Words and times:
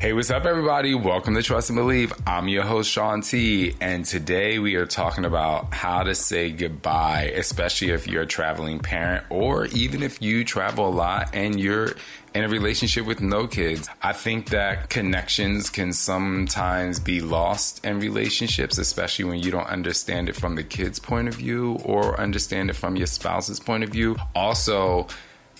Hey, 0.00 0.12
what's 0.12 0.28
up, 0.28 0.44
everybody? 0.44 0.92
Welcome 0.92 1.36
to 1.36 1.42
Trust 1.42 1.70
and 1.70 1.76
Believe. 1.76 2.12
I'm 2.26 2.48
your 2.48 2.64
host, 2.64 2.90
Shaun 2.90 3.20
T, 3.20 3.76
and 3.80 4.04
today 4.04 4.58
we 4.58 4.74
are 4.74 4.86
talking 4.86 5.24
about 5.24 5.72
how 5.72 6.02
to 6.02 6.16
say 6.16 6.50
goodbye, 6.50 7.32
especially 7.36 7.90
if 7.90 8.08
you're 8.08 8.22
a 8.22 8.26
traveling 8.26 8.80
parent 8.80 9.24
or 9.30 9.66
even 9.66 10.02
if 10.02 10.20
you 10.20 10.44
travel 10.44 10.88
a 10.88 10.90
lot 10.90 11.30
and 11.32 11.60
you're 11.60 11.92
in 12.34 12.42
a 12.42 12.48
relationship 12.48 13.06
with 13.06 13.20
no 13.20 13.46
kids. 13.46 13.88
I 14.02 14.12
think 14.12 14.50
that 14.50 14.90
connections 14.90 15.70
can 15.70 15.92
sometimes 15.92 16.98
be 16.98 17.20
lost 17.20 17.84
in 17.84 18.00
relationships, 18.00 18.78
especially 18.78 19.26
when 19.26 19.38
you 19.38 19.52
don't 19.52 19.68
understand 19.68 20.28
it 20.28 20.34
from 20.34 20.56
the 20.56 20.64
kid's 20.64 20.98
point 20.98 21.28
of 21.28 21.34
view 21.34 21.78
or 21.84 22.20
understand 22.20 22.68
it 22.68 22.74
from 22.74 22.96
your 22.96 23.06
spouse's 23.06 23.60
point 23.60 23.84
of 23.84 23.90
view. 23.90 24.16
Also, 24.34 25.06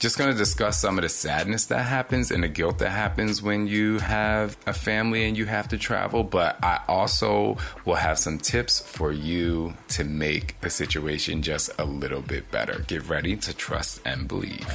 just 0.04 0.18
going 0.18 0.30
to 0.30 0.36
discuss 0.36 0.78
some 0.78 0.98
of 0.98 1.02
the 1.02 1.08
sadness 1.08 1.64
that 1.64 1.82
happens 1.82 2.30
and 2.30 2.42
the 2.42 2.48
guilt 2.48 2.76
that 2.76 2.90
happens 2.90 3.40
when 3.40 3.66
you 3.66 3.98
have 4.00 4.54
a 4.66 4.72
family 4.74 5.24
and 5.24 5.34
you 5.34 5.46
have 5.46 5.66
to 5.66 5.78
travel. 5.78 6.22
But 6.22 6.62
I 6.62 6.82
also 6.88 7.56
will 7.86 7.94
have 7.94 8.18
some 8.18 8.36
tips 8.36 8.80
for 8.80 9.12
you 9.12 9.72
to 9.88 10.04
make 10.04 10.60
the 10.60 10.68
situation 10.68 11.40
just 11.40 11.70
a 11.78 11.86
little 11.86 12.20
bit 12.20 12.50
better. 12.50 12.84
Get 12.86 13.08
ready 13.08 13.34
to 13.36 13.54
trust 13.54 14.02
and 14.04 14.28
believe. 14.28 14.68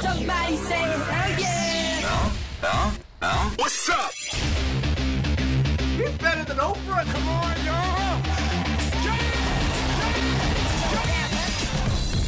Somebody 0.00 0.56
say 0.56 0.74
hell 0.74 1.40
yeah! 1.40 2.00
No, 2.02 2.32
no, 2.68 2.92
no. 3.22 3.52
What's 3.54 3.88
up? 3.88 4.10
He's 5.96 6.10
better 6.18 6.42
than 6.42 6.56
Oprah. 6.56 7.04
Come 7.04 7.28
on, 7.28 7.64
y'all. 7.64 7.91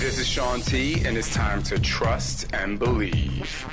This 0.05 0.19
is 0.19 0.27
Shaun 0.27 0.61
T, 0.61 1.01
and 1.07 1.17
it's 1.17 1.33
time 1.33 1.63
to 1.63 1.79
trust 1.79 2.45
and 2.53 2.79
believe. 2.79 3.67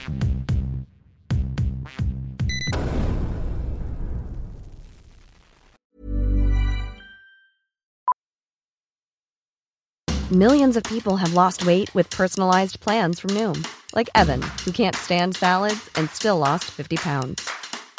Millions 10.31 10.77
of 10.77 10.83
people 10.83 11.17
have 11.17 11.33
lost 11.33 11.65
weight 11.65 11.93
with 11.93 12.09
personalized 12.09 12.79
plans 12.79 13.19
from 13.19 13.31
Noom, 13.31 13.67
like 13.93 14.09
Evan, 14.15 14.41
who 14.63 14.71
can't 14.71 14.95
stand 14.95 15.35
salads 15.35 15.89
and 15.95 16.09
still 16.09 16.37
lost 16.37 16.71
50 16.71 16.95
pounds. 16.95 17.49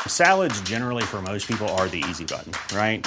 Salads, 0.07 0.59
generally, 0.63 1.03
for 1.03 1.21
most 1.21 1.47
people, 1.47 1.69
are 1.77 1.87
the 1.87 2.03
easy 2.09 2.25
button, 2.25 2.53
right? 2.75 3.07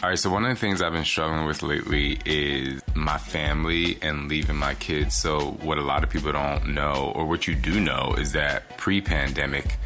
All 0.00 0.10
right, 0.10 0.18
so 0.18 0.30
one 0.30 0.44
of 0.44 0.50
the 0.50 0.54
things 0.54 0.80
I've 0.80 0.92
been 0.92 1.04
struggling 1.04 1.44
with 1.44 1.60
lately 1.60 2.20
is 2.24 2.80
my 2.94 3.18
family 3.18 3.98
and 4.00 4.28
leaving 4.28 4.54
my 4.54 4.74
kids. 4.74 5.16
So, 5.16 5.56
what 5.60 5.76
a 5.76 5.82
lot 5.82 6.04
of 6.04 6.10
people 6.10 6.30
don't 6.30 6.68
know, 6.68 7.12
or 7.16 7.26
what 7.26 7.48
you 7.48 7.56
do 7.56 7.80
know, 7.80 8.14
is 8.16 8.30
that 8.30 8.76
pre 8.76 9.00
pandemic, 9.00 9.76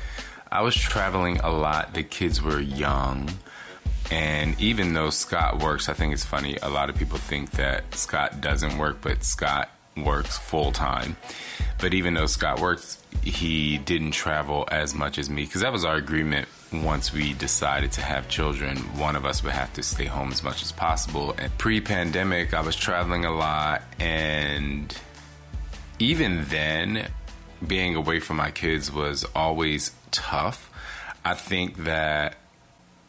I 0.50 0.60
was 0.60 0.74
traveling 0.74 1.38
a 1.40 1.50
lot. 1.50 1.94
The 1.94 2.02
kids 2.02 2.42
were 2.42 2.60
young. 2.60 3.30
And 4.10 4.60
even 4.60 4.92
though 4.92 5.08
Scott 5.08 5.62
works, 5.62 5.88
I 5.88 5.94
think 5.94 6.12
it's 6.12 6.26
funny, 6.26 6.58
a 6.62 6.68
lot 6.68 6.90
of 6.90 6.96
people 6.96 7.16
think 7.16 7.52
that 7.52 7.94
Scott 7.94 8.42
doesn't 8.42 8.76
work, 8.76 8.98
but 9.00 9.24
Scott 9.24 9.70
works 9.96 10.36
full 10.36 10.72
time. 10.72 11.16
But 11.80 11.94
even 11.94 12.12
though 12.12 12.26
Scott 12.26 12.60
works, 12.60 13.02
he 13.24 13.78
didn't 13.78 14.10
travel 14.10 14.68
as 14.70 14.94
much 14.94 15.16
as 15.16 15.30
me 15.30 15.46
because 15.46 15.62
that 15.62 15.72
was 15.72 15.86
our 15.86 15.96
agreement 15.96 16.48
once 16.72 17.12
we 17.12 17.34
decided 17.34 17.92
to 17.92 18.00
have 18.00 18.28
children, 18.28 18.78
one 18.98 19.16
of 19.16 19.26
us 19.26 19.42
would 19.42 19.52
have 19.52 19.72
to 19.74 19.82
stay 19.82 20.06
home 20.06 20.32
as 20.32 20.42
much 20.42 20.62
as 20.62 20.72
possible. 20.72 21.34
And 21.36 21.56
pre 21.58 21.80
pandemic, 21.80 22.54
I 22.54 22.62
was 22.62 22.76
traveling 22.76 23.24
a 23.24 23.30
lot, 23.30 23.82
and 24.00 24.96
even 25.98 26.44
then, 26.46 27.08
being 27.66 27.94
away 27.94 28.20
from 28.20 28.38
my 28.38 28.50
kids 28.50 28.90
was 28.90 29.24
always 29.34 29.92
tough. 30.10 30.70
I 31.24 31.34
think 31.34 31.84
that, 31.84 32.36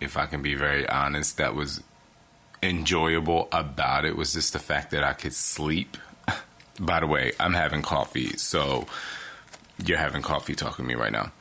if 0.02 0.18
I 0.18 0.26
can 0.26 0.42
be 0.42 0.56
very 0.56 0.88
honest, 0.88 1.38
that 1.38 1.56
was 1.56 1.82
enjoyable 2.62 3.50
about 3.52 4.06
it 4.06 4.16
was 4.16 4.34
just 4.34 4.54
the 4.54 4.60
fact 4.60 4.92
that 4.92 5.04
I 5.04 5.14
could 5.14 5.34
sleep. 5.34 5.98
By 6.80 7.00
the 7.00 7.08
way, 7.08 7.32
I'm 7.40 7.54
having 7.54 7.82
coffee, 7.82 8.38
so 8.38 8.88
you're 9.86 9.98
having 9.98 10.22
coffee 10.22 10.56
talking 10.56 10.86
to 10.86 10.90
me 10.90 10.96
right 10.96 11.12
now. 11.12 11.32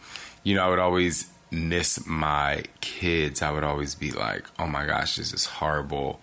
You 0.45 0.57
know, 0.57 0.65
I 0.67 0.69
would 0.69 0.79
always 0.79 1.32
miss 1.53 2.05
my 2.07 2.65
kids, 2.81 3.43
I 3.43 3.51
would 3.51 3.63
always 3.63 3.95
be 3.95 4.11
like, 4.11 4.45
oh 4.59 4.67
my 4.67 4.87
gosh, 4.87 5.17
this 5.17 5.33
is 5.33 5.45
horrible. 5.45 6.21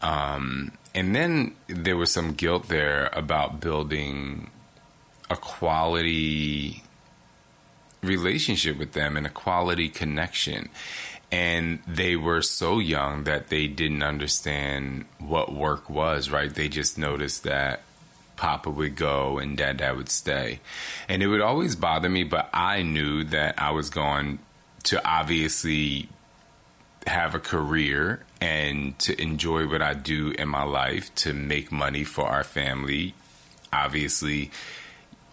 Um, 0.00 0.72
and 0.94 1.14
then 1.14 1.54
there 1.66 1.96
was 1.96 2.12
some 2.12 2.32
guilt 2.32 2.68
there 2.68 3.10
about 3.12 3.60
building 3.60 4.50
a 5.28 5.36
quality 5.36 6.82
relationship 8.02 8.78
with 8.78 8.92
them 8.92 9.16
and 9.16 9.26
a 9.26 9.30
quality 9.30 9.88
connection. 9.88 10.68
And 11.32 11.80
they 11.86 12.16
were 12.16 12.42
so 12.42 12.78
young 12.78 13.24
that 13.24 13.48
they 13.48 13.66
didn't 13.68 14.02
understand 14.02 15.04
what 15.18 15.52
work 15.52 15.88
was, 15.88 16.30
right? 16.30 16.52
They 16.52 16.68
just 16.68 16.98
noticed 16.98 17.44
that 17.44 17.82
Papa 18.36 18.70
would 18.70 18.96
go 18.96 19.38
and 19.38 19.56
Dad 19.56 19.76
Dad 19.76 19.96
would 19.96 20.08
stay. 20.08 20.60
And 21.08 21.22
it 21.22 21.28
would 21.28 21.40
always 21.40 21.76
bother 21.76 22.08
me, 22.08 22.24
but 22.24 22.48
I 22.52 22.82
knew 22.82 23.22
that 23.24 23.54
I 23.58 23.70
was 23.70 23.90
going 23.90 24.40
to 24.84 25.06
obviously 25.06 26.08
have 27.06 27.34
a 27.34 27.40
career 27.40 28.24
and 28.40 28.98
to 28.98 29.20
enjoy 29.20 29.66
what 29.66 29.82
I 29.82 29.94
do 29.94 30.30
in 30.32 30.48
my 30.48 30.62
life, 30.62 31.14
to 31.16 31.32
make 31.32 31.70
money 31.70 32.04
for 32.04 32.26
our 32.26 32.44
family. 32.44 33.14
Obviously, 33.72 34.50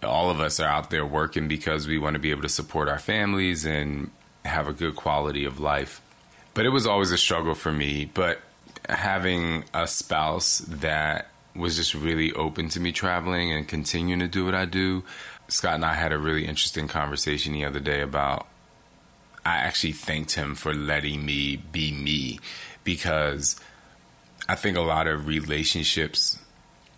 all 0.02 0.30
of 0.30 0.40
us 0.40 0.60
are 0.60 0.68
out 0.68 0.90
there 0.90 1.06
working 1.06 1.48
because 1.48 1.86
we 1.86 1.98
want 1.98 2.14
to 2.14 2.20
be 2.20 2.30
able 2.30 2.42
to 2.42 2.48
support 2.48 2.88
our 2.88 2.98
families 2.98 3.64
and 3.64 4.10
have 4.44 4.68
a 4.68 4.72
good 4.72 4.96
quality 4.96 5.44
of 5.44 5.58
life. 5.58 6.00
But 6.54 6.66
it 6.66 6.70
was 6.70 6.86
always 6.86 7.12
a 7.12 7.18
struggle 7.18 7.54
for 7.54 7.72
me. 7.72 8.04
But 8.12 8.40
having 8.88 9.64
a 9.74 9.86
spouse 9.86 10.58
that 10.58 11.28
was 11.54 11.76
just 11.76 11.94
really 11.94 12.32
open 12.32 12.68
to 12.70 12.80
me 12.80 12.92
traveling 12.92 13.52
and 13.52 13.66
continuing 13.66 14.20
to 14.20 14.28
do 14.28 14.44
what 14.44 14.54
I 14.54 14.64
do. 14.64 15.04
Scott 15.48 15.74
and 15.74 15.84
I 15.84 15.94
had 15.94 16.12
a 16.12 16.18
really 16.18 16.46
interesting 16.46 16.88
conversation 16.88 17.52
the 17.52 17.64
other 17.64 17.80
day 17.80 18.00
about 18.00 18.46
I 19.48 19.56
actually 19.56 19.92
thanked 19.92 20.32
him 20.32 20.54
for 20.54 20.74
letting 20.74 21.24
me 21.24 21.56
be 21.56 21.90
me 21.90 22.38
because 22.84 23.58
I 24.46 24.56
think 24.56 24.76
a 24.76 24.82
lot 24.82 25.06
of 25.06 25.26
relationships 25.26 26.38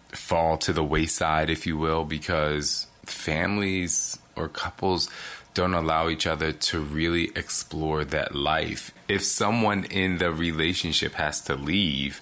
fall 0.08 0.58
to 0.58 0.72
the 0.72 0.82
wayside, 0.82 1.48
if 1.48 1.64
you 1.64 1.78
will, 1.78 2.04
because 2.04 2.88
families 3.06 4.18
or 4.34 4.48
couples 4.48 5.08
don't 5.54 5.74
allow 5.74 6.08
each 6.08 6.26
other 6.26 6.50
to 6.50 6.80
really 6.80 7.30
explore 7.36 8.04
that 8.06 8.34
life. 8.34 8.92
If 9.06 9.22
someone 9.22 9.84
in 9.84 10.18
the 10.18 10.32
relationship 10.32 11.14
has 11.14 11.40
to 11.42 11.54
leave, 11.54 12.20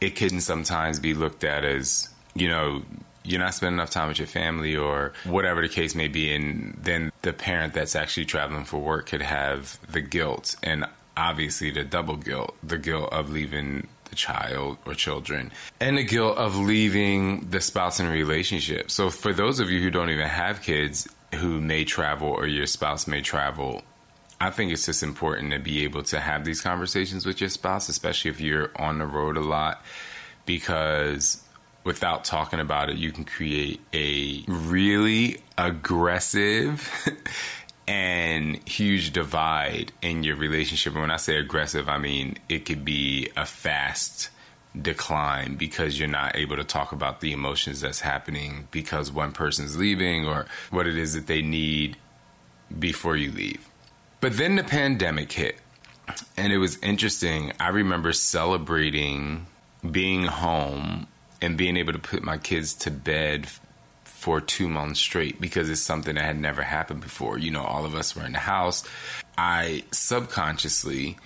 it 0.00 0.16
can 0.16 0.40
sometimes 0.40 0.98
be 0.98 1.12
looked 1.12 1.44
at 1.44 1.66
as, 1.66 2.08
you 2.34 2.48
know, 2.48 2.82
you're 3.24 3.40
not 3.40 3.54
spending 3.54 3.78
enough 3.78 3.90
time 3.90 4.08
with 4.08 4.18
your 4.18 4.26
family 4.26 4.76
or 4.76 5.12
whatever 5.24 5.62
the 5.62 5.68
case 5.68 5.94
may 5.94 6.08
be 6.08 6.34
and 6.34 6.78
then 6.82 7.12
the 7.22 7.32
parent 7.32 7.74
that's 7.74 7.94
actually 7.94 8.24
traveling 8.24 8.64
for 8.64 8.78
work 8.78 9.06
could 9.06 9.22
have 9.22 9.78
the 9.90 10.00
guilt 10.00 10.56
and 10.62 10.84
obviously 11.16 11.70
the 11.70 11.84
double 11.84 12.16
guilt 12.16 12.54
the 12.62 12.78
guilt 12.78 13.12
of 13.12 13.30
leaving 13.30 13.86
the 14.10 14.16
child 14.16 14.76
or 14.86 14.94
children 14.94 15.50
and 15.80 15.98
the 15.98 16.04
guilt 16.04 16.36
of 16.36 16.56
leaving 16.56 17.48
the 17.48 17.60
spouse 17.60 17.98
in 17.98 18.06
a 18.06 18.10
relationship. 18.10 18.90
So 18.90 19.08
for 19.08 19.32
those 19.32 19.58
of 19.58 19.70
you 19.70 19.80
who 19.80 19.90
don't 19.90 20.10
even 20.10 20.28
have 20.28 20.62
kids 20.62 21.08
who 21.36 21.60
may 21.60 21.84
travel 21.84 22.28
or 22.28 22.46
your 22.46 22.66
spouse 22.66 23.06
may 23.06 23.22
travel 23.22 23.82
I 24.42 24.50
think 24.50 24.72
it's 24.72 24.86
just 24.86 25.04
important 25.04 25.52
to 25.52 25.60
be 25.60 25.84
able 25.84 26.02
to 26.04 26.18
have 26.18 26.44
these 26.44 26.60
conversations 26.60 27.24
with 27.24 27.40
your 27.40 27.48
spouse, 27.48 27.88
especially 27.88 28.32
if 28.32 28.40
you're 28.40 28.72
on 28.74 28.98
the 28.98 29.06
road 29.06 29.36
a 29.36 29.40
lot, 29.40 29.84
because 30.46 31.44
without 31.84 32.24
talking 32.24 32.60
about 32.60 32.90
it, 32.90 32.96
you 32.96 33.12
can 33.12 33.24
create 33.24 33.80
a 33.92 34.44
really 34.46 35.38
aggressive 35.58 36.90
and 37.88 38.66
huge 38.68 39.12
divide 39.12 39.92
in 40.00 40.22
your 40.22 40.36
relationship. 40.36 40.92
And 40.92 41.02
when 41.02 41.10
I 41.10 41.16
say 41.16 41.36
aggressive, 41.36 41.88
I 41.88 41.98
mean 41.98 42.38
it 42.48 42.64
could 42.64 42.84
be 42.84 43.28
a 43.36 43.44
fast 43.44 44.30
decline 44.80 45.56
because 45.56 45.98
you're 45.98 46.08
not 46.08 46.36
able 46.36 46.56
to 46.56 46.64
talk 46.64 46.92
about 46.92 47.20
the 47.20 47.32
emotions 47.32 47.80
that's 47.80 48.00
happening 48.00 48.68
because 48.70 49.12
one 49.12 49.32
person's 49.32 49.76
leaving 49.76 50.26
or 50.26 50.46
what 50.70 50.86
it 50.86 50.96
is 50.96 51.12
that 51.14 51.26
they 51.26 51.42
need 51.42 51.96
before 52.78 53.16
you 53.16 53.30
leave. 53.30 53.68
But 54.20 54.36
then 54.36 54.56
the 54.56 54.64
pandemic 54.64 55.32
hit, 55.32 55.58
and 56.36 56.52
it 56.52 56.58
was 56.58 56.78
interesting. 56.78 57.52
I 57.58 57.68
remember 57.68 58.12
celebrating 58.12 59.46
being 59.90 60.24
home 60.24 61.08
and 61.42 61.56
being 61.56 61.76
able 61.76 61.92
to 61.92 61.98
put 61.98 62.22
my 62.22 62.38
kids 62.38 62.72
to 62.72 62.90
bed 62.90 63.48
for 64.04 64.40
two 64.40 64.68
months 64.68 65.00
straight 65.00 65.40
because 65.40 65.68
it's 65.68 65.80
something 65.80 66.14
that 66.14 66.24
had 66.24 66.38
never 66.38 66.62
happened 66.62 67.00
before. 67.00 67.38
You 67.38 67.50
know, 67.50 67.64
all 67.64 67.84
of 67.84 67.94
us 67.94 68.14
were 68.14 68.24
in 68.24 68.32
the 68.32 68.38
house. 68.38 68.84
I 69.36 69.82
subconsciously 69.90 71.18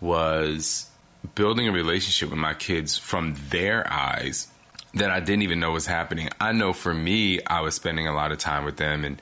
was 0.00 0.88
building 1.34 1.68
a 1.68 1.72
relationship 1.72 2.30
with 2.30 2.38
my 2.38 2.54
kids 2.54 2.96
from 2.96 3.36
their 3.50 3.86
eyes 3.92 4.48
that 4.94 5.10
I 5.10 5.20
didn't 5.20 5.42
even 5.42 5.60
know 5.60 5.72
was 5.72 5.86
happening. 5.86 6.30
I 6.40 6.52
know 6.52 6.72
for 6.72 6.94
me, 6.94 7.42
I 7.44 7.60
was 7.60 7.74
spending 7.74 8.08
a 8.08 8.14
lot 8.14 8.32
of 8.32 8.38
time 8.38 8.64
with 8.64 8.78
them 8.78 9.04
and 9.04 9.20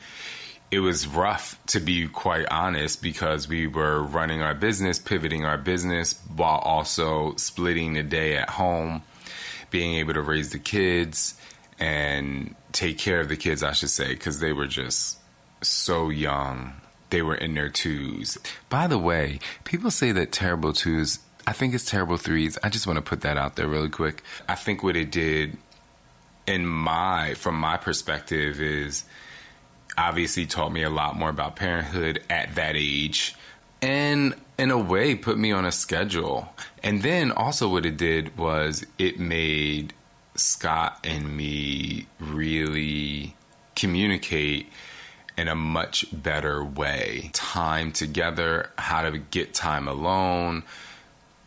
it 0.70 0.80
was 0.80 1.06
rough 1.06 1.58
to 1.66 1.80
be 1.80 2.06
quite 2.08 2.46
honest 2.50 3.02
because 3.02 3.48
we 3.48 3.66
were 3.66 4.02
running 4.02 4.42
our 4.42 4.54
business, 4.54 4.98
pivoting 4.98 5.44
our 5.44 5.58
business 5.58 6.20
while 6.34 6.58
also 6.58 7.34
splitting 7.36 7.94
the 7.94 8.02
day 8.02 8.36
at 8.36 8.50
home, 8.50 9.02
being 9.70 9.94
able 9.94 10.14
to 10.14 10.22
raise 10.22 10.50
the 10.50 10.58
kids 10.58 11.34
and 11.78 12.54
take 12.72 12.98
care 12.98 13.20
of 13.20 13.28
the 13.28 13.36
kids, 13.36 13.62
I 13.62 13.72
should 13.72 13.90
say, 13.90 14.08
because 14.08 14.40
they 14.40 14.52
were 14.52 14.66
just 14.66 15.18
so 15.62 16.08
young. 16.08 16.74
They 17.10 17.22
were 17.22 17.34
in 17.34 17.54
their 17.54 17.68
twos. 17.68 18.38
By 18.68 18.86
the 18.86 18.98
way, 18.98 19.38
people 19.64 19.90
say 19.90 20.12
that 20.12 20.32
terrible 20.32 20.72
twos, 20.72 21.20
I 21.46 21.52
think 21.52 21.74
it's 21.74 21.88
terrible 21.88 22.16
threes. 22.16 22.58
I 22.62 22.68
just 22.68 22.86
want 22.86 22.96
to 22.96 23.02
put 23.02 23.20
that 23.20 23.36
out 23.36 23.56
there 23.56 23.68
really 23.68 23.88
quick. 23.88 24.22
I 24.48 24.54
think 24.54 24.82
what 24.82 24.96
it 24.96 25.10
did 25.10 25.56
in 26.46 26.66
my, 26.66 27.34
from 27.34 27.58
my 27.58 27.76
perspective, 27.76 28.60
is 28.60 29.04
obviously 29.96 30.46
taught 30.46 30.72
me 30.72 30.82
a 30.82 30.90
lot 30.90 31.16
more 31.16 31.30
about 31.30 31.56
parenthood 31.56 32.22
at 32.28 32.54
that 32.54 32.74
age 32.76 33.34
and 33.80 34.34
in 34.58 34.70
a 34.70 34.78
way 34.78 35.14
put 35.14 35.38
me 35.38 35.52
on 35.52 35.64
a 35.64 35.72
schedule. 35.72 36.48
And 36.82 37.02
then 37.02 37.32
also 37.32 37.68
what 37.68 37.86
it 37.86 37.96
did 37.96 38.36
was 38.38 38.84
it 38.98 39.18
made 39.18 39.92
scott 40.34 41.00
and 41.04 41.36
me 41.36 42.06
really 42.18 43.34
communicate 43.74 44.68
in 45.36 45.48
a 45.48 45.54
much 45.54 46.06
better 46.12 46.64
way. 46.64 47.30
Time 47.32 47.92
together 47.92 48.70
how 48.78 49.02
to 49.02 49.18
get 49.18 49.54
time 49.54 49.86
alone. 49.86 50.62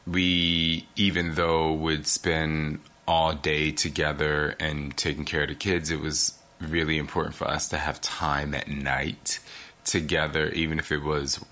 We 0.06 0.88
even 0.96 1.36
though 1.36 1.74
would 1.74 2.06
spend 2.08 2.80
all 3.08 3.34
day 3.34 3.72
together 3.72 4.56
and 4.60 4.96
taking 4.96 5.26
care 5.26 5.44
of 5.44 5.50
the 5.50 5.56
kids 5.56 5.90
it 5.90 6.00
was 6.00 6.38
really 6.62 6.98
important 6.98 7.34
for 7.36 7.48
us 7.48 7.68
to 7.70 7.78
have 7.78 8.00
time 8.02 8.54
at 8.54 8.68
night 8.68 9.40
together, 9.84 10.50
even 10.50 10.78
if 10.78 10.92
it 10.92 11.02
was 11.02 11.44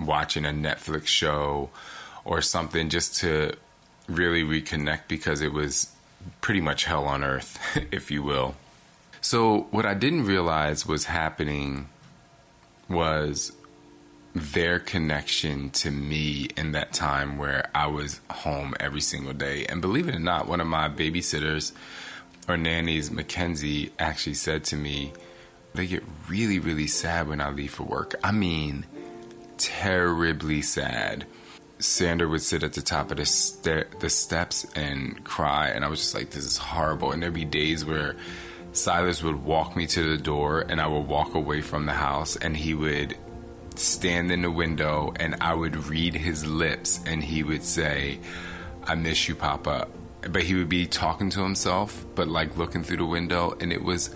watching 0.00 0.44
a 0.44 0.50
Netflix 0.50 1.06
show 1.06 1.70
or 2.24 2.40
something, 2.42 2.88
just 2.88 3.16
to 3.16 3.54
really 4.08 4.42
reconnect 4.42 5.02
because 5.08 5.40
it 5.40 5.52
was 5.52 5.90
pretty 6.40 6.60
much 6.60 6.84
hell 6.84 7.04
on 7.04 7.22
earth, 7.24 7.58
if 7.92 8.10
you 8.10 8.22
will. 8.22 8.54
So, 9.20 9.66
what 9.70 9.84
I 9.84 9.94
didn't 9.94 10.24
realize 10.24 10.86
was 10.86 11.06
happening 11.06 11.88
was 12.88 13.52
their 14.34 14.78
connection 14.78 15.70
to 15.70 15.90
me 15.90 16.48
in 16.56 16.72
that 16.72 16.92
time 16.92 17.38
where 17.38 17.68
I 17.74 17.86
was 17.86 18.20
home 18.30 18.74
every 18.78 19.00
single 19.00 19.32
day. 19.32 19.66
And 19.66 19.80
believe 19.80 20.08
it 20.08 20.14
or 20.14 20.20
not, 20.20 20.46
one 20.46 20.60
of 20.60 20.66
my 20.66 20.88
babysitters 20.88 21.72
or 22.48 22.56
nannies, 22.56 23.10
Mackenzie, 23.10 23.92
actually 23.98 24.34
said 24.34 24.64
to 24.64 24.76
me, 24.76 25.12
they 25.74 25.86
get 25.86 26.02
really, 26.28 26.58
really 26.58 26.86
sad 26.86 27.28
when 27.28 27.40
I 27.40 27.50
leave 27.50 27.72
for 27.72 27.84
work. 27.84 28.14
I 28.22 28.32
mean, 28.32 28.86
terribly 29.58 30.62
sad. 30.62 31.26
Sander 31.78 32.26
would 32.26 32.42
sit 32.42 32.62
at 32.62 32.72
the 32.72 32.82
top 32.82 33.10
of 33.10 33.18
the, 33.18 33.26
st- 33.26 34.00
the 34.00 34.10
steps 34.10 34.66
and 34.74 35.22
cry, 35.24 35.68
and 35.68 35.84
I 35.84 35.88
was 35.88 36.00
just 36.00 36.14
like, 36.14 36.30
this 36.30 36.44
is 36.44 36.56
horrible. 36.56 37.12
And 37.12 37.22
there'd 37.22 37.34
be 37.34 37.44
days 37.44 37.84
where 37.84 38.16
Silas 38.72 39.22
would 39.22 39.44
walk 39.44 39.76
me 39.76 39.86
to 39.86 40.16
the 40.16 40.22
door, 40.22 40.60
and 40.60 40.80
I 40.80 40.86
would 40.86 41.06
walk 41.06 41.34
away 41.34 41.60
from 41.60 41.86
the 41.86 41.92
house, 41.92 42.36
and 42.36 42.56
he 42.56 42.74
would 42.74 43.16
stand 43.76 44.32
in 44.32 44.42
the 44.42 44.50
window, 44.50 45.12
and 45.20 45.36
I 45.40 45.54
would 45.54 45.76
read 45.86 46.14
his 46.14 46.44
lips, 46.44 47.00
and 47.06 47.22
he 47.22 47.42
would 47.42 47.62
say, 47.62 48.18
I 48.84 48.94
miss 48.94 49.28
you, 49.28 49.34
Papa 49.34 49.88
but 50.22 50.42
he 50.42 50.54
would 50.54 50.68
be 50.68 50.86
talking 50.86 51.30
to 51.30 51.42
himself, 51.42 52.04
but 52.14 52.28
like 52.28 52.56
looking 52.56 52.82
through 52.82 52.98
the 52.98 53.06
window, 53.06 53.56
and 53.60 53.72
it 53.72 53.82
was, 53.82 54.14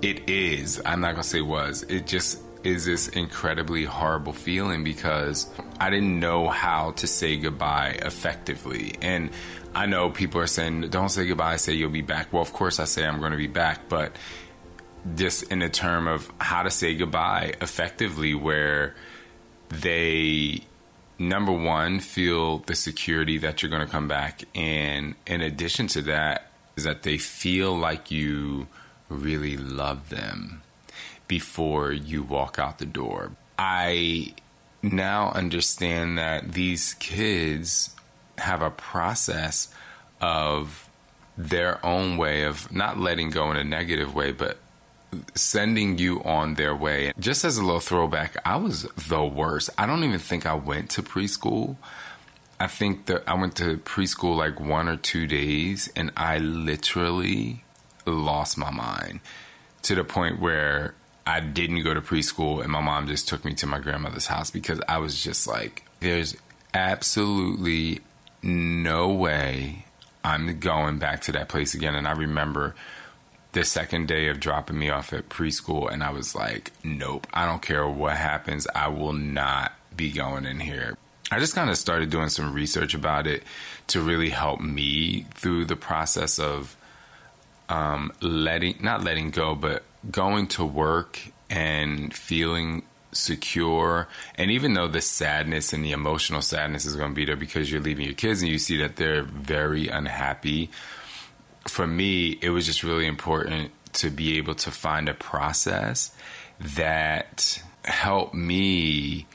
it 0.00 0.28
is. 0.28 0.80
I'm 0.84 1.00
not 1.00 1.12
gonna 1.12 1.22
say 1.22 1.40
was. 1.40 1.82
It 1.84 2.06
just 2.06 2.40
is 2.64 2.84
this 2.84 3.08
incredibly 3.08 3.84
horrible 3.84 4.32
feeling 4.32 4.84
because 4.84 5.48
I 5.80 5.90
didn't 5.90 6.18
know 6.18 6.48
how 6.48 6.92
to 6.92 7.06
say 7.06 7.36
goodbye 7.36 7.98
effectively, 8.02 8.94
and 9.02 9.30
I 9.74 9.86
know 9.86 10.10
people 10.10 10.40
are 10.40 10.46
saying, 10.46 10.82
"Don't 10.90 11.08
say 11.08 11.26
goodbye. 11.26 11.56
Say 11.56 11.74
you'll 11.74 11.90
be 11.90 12.02
back." 12.02 12.32
Well, 12.32 12.42
of 12.42 12.52
course 12.52 12.78
I 12.78 12.84
say 12.84 13.06
I'm 13.06 13.20
going 13.20 13.32
to 13.32 13.38
be 13.38 13.46
back, 13.46 13.88
but 13.88 14.16
just 15.14 15.44
in 15.50 15.58
the 15.60 15.68
term 15.68 16.06
of 16.06 16.30
how 16.38 16.62
to 16.62 16.70
say 16.70 16.94
goodbye 16.94 17.54
effectively, 17.60 18.34
where 18.34 18.94
they 19.68 20.62
number 21.18 21.52
one, 21.52 22.00
feel 22.00 22.58
the 22.58 22.74
security 22.74 23.38
that 23.38 23.62
you're 23.62 23.70
going 23.70 23.84
to 23.84 23.90
come 23.90 24.08
back. 24.08 24.42
And 24.54 25.14
in 25.26 25.40
addition 25.40 25.86
to 25.88 26.02
that, 26.02 26.50
is 26.76 26.84
that 26.84 27.02
they 27.02 27.18
feel 27.18 27.76
like 27.76 28.10
you 28.10 28.66
really 29.08 29.56
love 29.56 30.08
them 30.08 30.62
before 31.28 31.92
you 31.92 32.22
walk 32.22 32.58
out 32.58 32.78
the 32.78 32.86
door. 32.86 33.32
I 33.58 34.34
now 34.82 35.30
understand 35.32 36.18
that 36.18 36.52
these 36.52 36.94
kids 36.94 37.94
have 38.38 38.62
a 38.62 38.70
process 38.70 39.72
of 40.20 40.88
their 41.36 41.84
own 41.84 42.16
way 42.16 42.44
of 42.44 42.72
not 42.72 42.98
letting 42.98 43.30
go 43.30 43.50
in 43.50 43.56
a 43.56 43.64
negative 43.64 44.14
way, 44.14 44.32
but 44.32 44.58
sending 45.34 45.98
you 45.98 46.22
on 46.24 46.54
their 46.54 46.74
way. 46.74 47.12
Just 47.18 47.44
as 47.44 47.58
a 47.58 47.64
little 47.64 47.80
throwback, 47.80 48.36
I 48.44 48.56
was 48.56 48.82
the 49.08 49.24
worst. 49.24 49.70
I 49.78 49.86
don't 49.86 50.04
even 50.04 50.18
think 50.18 50.46
I 50.46 50.54
went 50.54 50.90
to 50.90 51.02
preschool. 51.02 51.76
I 52.58 52.66
think 52.66 53.06
that 53.06 53.24
I 53.26 53.34
went 53.34 53.56
to 53.56 53.78
preschool 53.78 54.36
like 54.36 54.60
one 54.60 54.88
or 54.88 54.96
two 54.96 55.26
days 55.26 55.90
and 55.96 56.12
I 56.16 56.38
literally 56.38 57.64
lost 58.06 58.56
my 58.56 58.70
mind 58.70 59.20
to 59.82 59.94
the 59.94 60.04
point 60.04 60.40
where 60.40 60.94
I 61.26 61.40
didn't 61.40 61.82
go 61.84 61.94
to 61.94 62.00
preschool 62.00 62.62
and 62.62 62.72
my 62.72 62.80
mom 62.80 63.06
just 63.06 63.28
took 63.28 63.44
me 63.44 63.54
to 63.54 63.66
my 63.66 63.78
grandmother's 63.78 64.26
house 64.26 64.50
because 64.50 64.80
I 64.88 64.98
was 64.98 65.22
just 65.22 65.46
like, 65.46 65.84
there's 66.00 66.36
absolutely 66.74 68.00
no 68.42 69.08
way 69.12 69.84
I'm 70.24 70.58
going 70.58 70.98
back 70.98 71.20
to 71.22 71.32
that 71.32 71.48
place 71.48 71.74
again. 71.74 71.94
And 71.94 72.06
I 72.06 72.12
remember 72.12 72.74
the 73.52 73.64
second 73.64 74.08
day 74.08 74.28
of 74.28 74.40
dropping 74.40 74.78
me 74.78 74.88
off 74.88 75.12
at 75.12 75.28
preschool, 75.28 75.92
and 75.92 76.02
I 76.02 76.10
was 76.10 76.34
like, 76.34 76.72
nope, 76.82 77.26
I 77.34 77.44
don't 77.44 77.60
care 77.60 77.86
what 77.86 78.16
happens. 78.16 78.66
I 78.74 78.88
will 78.88 79.12
not 79.12 79.72
be 79.94 80.10
going 80.10 80.46
in 80.46 80.60
here. 80.60 80.96
I 81.30 81.38
just 81.38 81.54
kind 81.54 81.70
of 81.70 81.76
started 81.76 82.10
doing 82.10 82.28
some 82.28 82.52
research 82.52 82.94
about 82.94 83.26
it 83.26 83.42
to 83.88 84.00
really 84.00 84.30
help 84.30 84.60
me 84.60 85.26
through 85.34 85.66
the 85.66 85.76
process 85.76 86.38
of 86.38 86.76
um, 87.68 88.12
letting, 88.20 88.78
not 88.80 89.02
letting 89.02 89.30
go, 89.30 89.54
but 89.54 89.82
going 90.10 90.48
to 90.48 90.64
work 90.64 91.20
and 91.50 92.12
feeling 92.14 92.82
secure. 93.12 94.08
And 94.34 94.50
even 94.50 94.74
though 94.74 94.88
the 94.88 95.00
sadness 95.00 95.72
and 95.72 95.84
the 95.84 95.92
emotional 95.92 96.42
sadness 96.42 96.84
is 96.84 96.96
going 96.96 97.10
to 97.10 97.14
be 97.14 97.24
there 97.24 97.36
because 97.36 97.70
you're 97.70 97.80
leaving 97.80 98.06
your 98.06 98.14
kids 98.14 98.42
and 98.42 98.50
you 98.50 98.58
see 98.58 98.78
that 98.78 98.96
they're 98.96 99.22
very 99.22 99.88
unhappy 99.88 100.70
for 101.68 101.86
me, 101.86 102.38
it 102.42 102.50
was 102.50 102.66
just 102.66 102.82
really 102.82 103.06
important 103.06 103.70
to 103.94 104.10
be 104.10 104.38
able 104.38 104.54
to 104.54 104.70
find 104.70 105.08
a 105.08 105.14
process 105.14 106.14
that 106.58 107.62
helped 107.84 108.34
me 108.34 109.26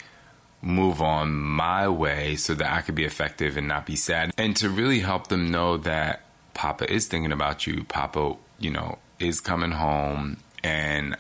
move 0.61 1.01
on 1.01 1.33
my 1.33 1.87
way 1.87 2.35
so 2.35 2.55
that 2.55 2.73
I 2.73 2.81
could 2.81 2.95
be 2.95 3.05
effective 3.05 3.57
and 3.57 3.67
not 3.67 3.85
be 3.85 3.95
sad. 3.95 4.33
And 4.37 4.55
to 4.57 4.69
really 4.69 4.99
help 4.99 5.27
them 5.27 5.51
know 5.51 5.77
that 5.77 6.23
Papa 6.53 6.91
is 6.91 7.07
thinking 7.07 7.31
about 7.31 7.67
you, 7.67 7.83
Papa, 7.83 8.35
you 8.59 8.71
know, 8.71 8.97
is 9.19 9.39
coming 9.39 9.71
home 9.71 10.37
and 10.63 11.17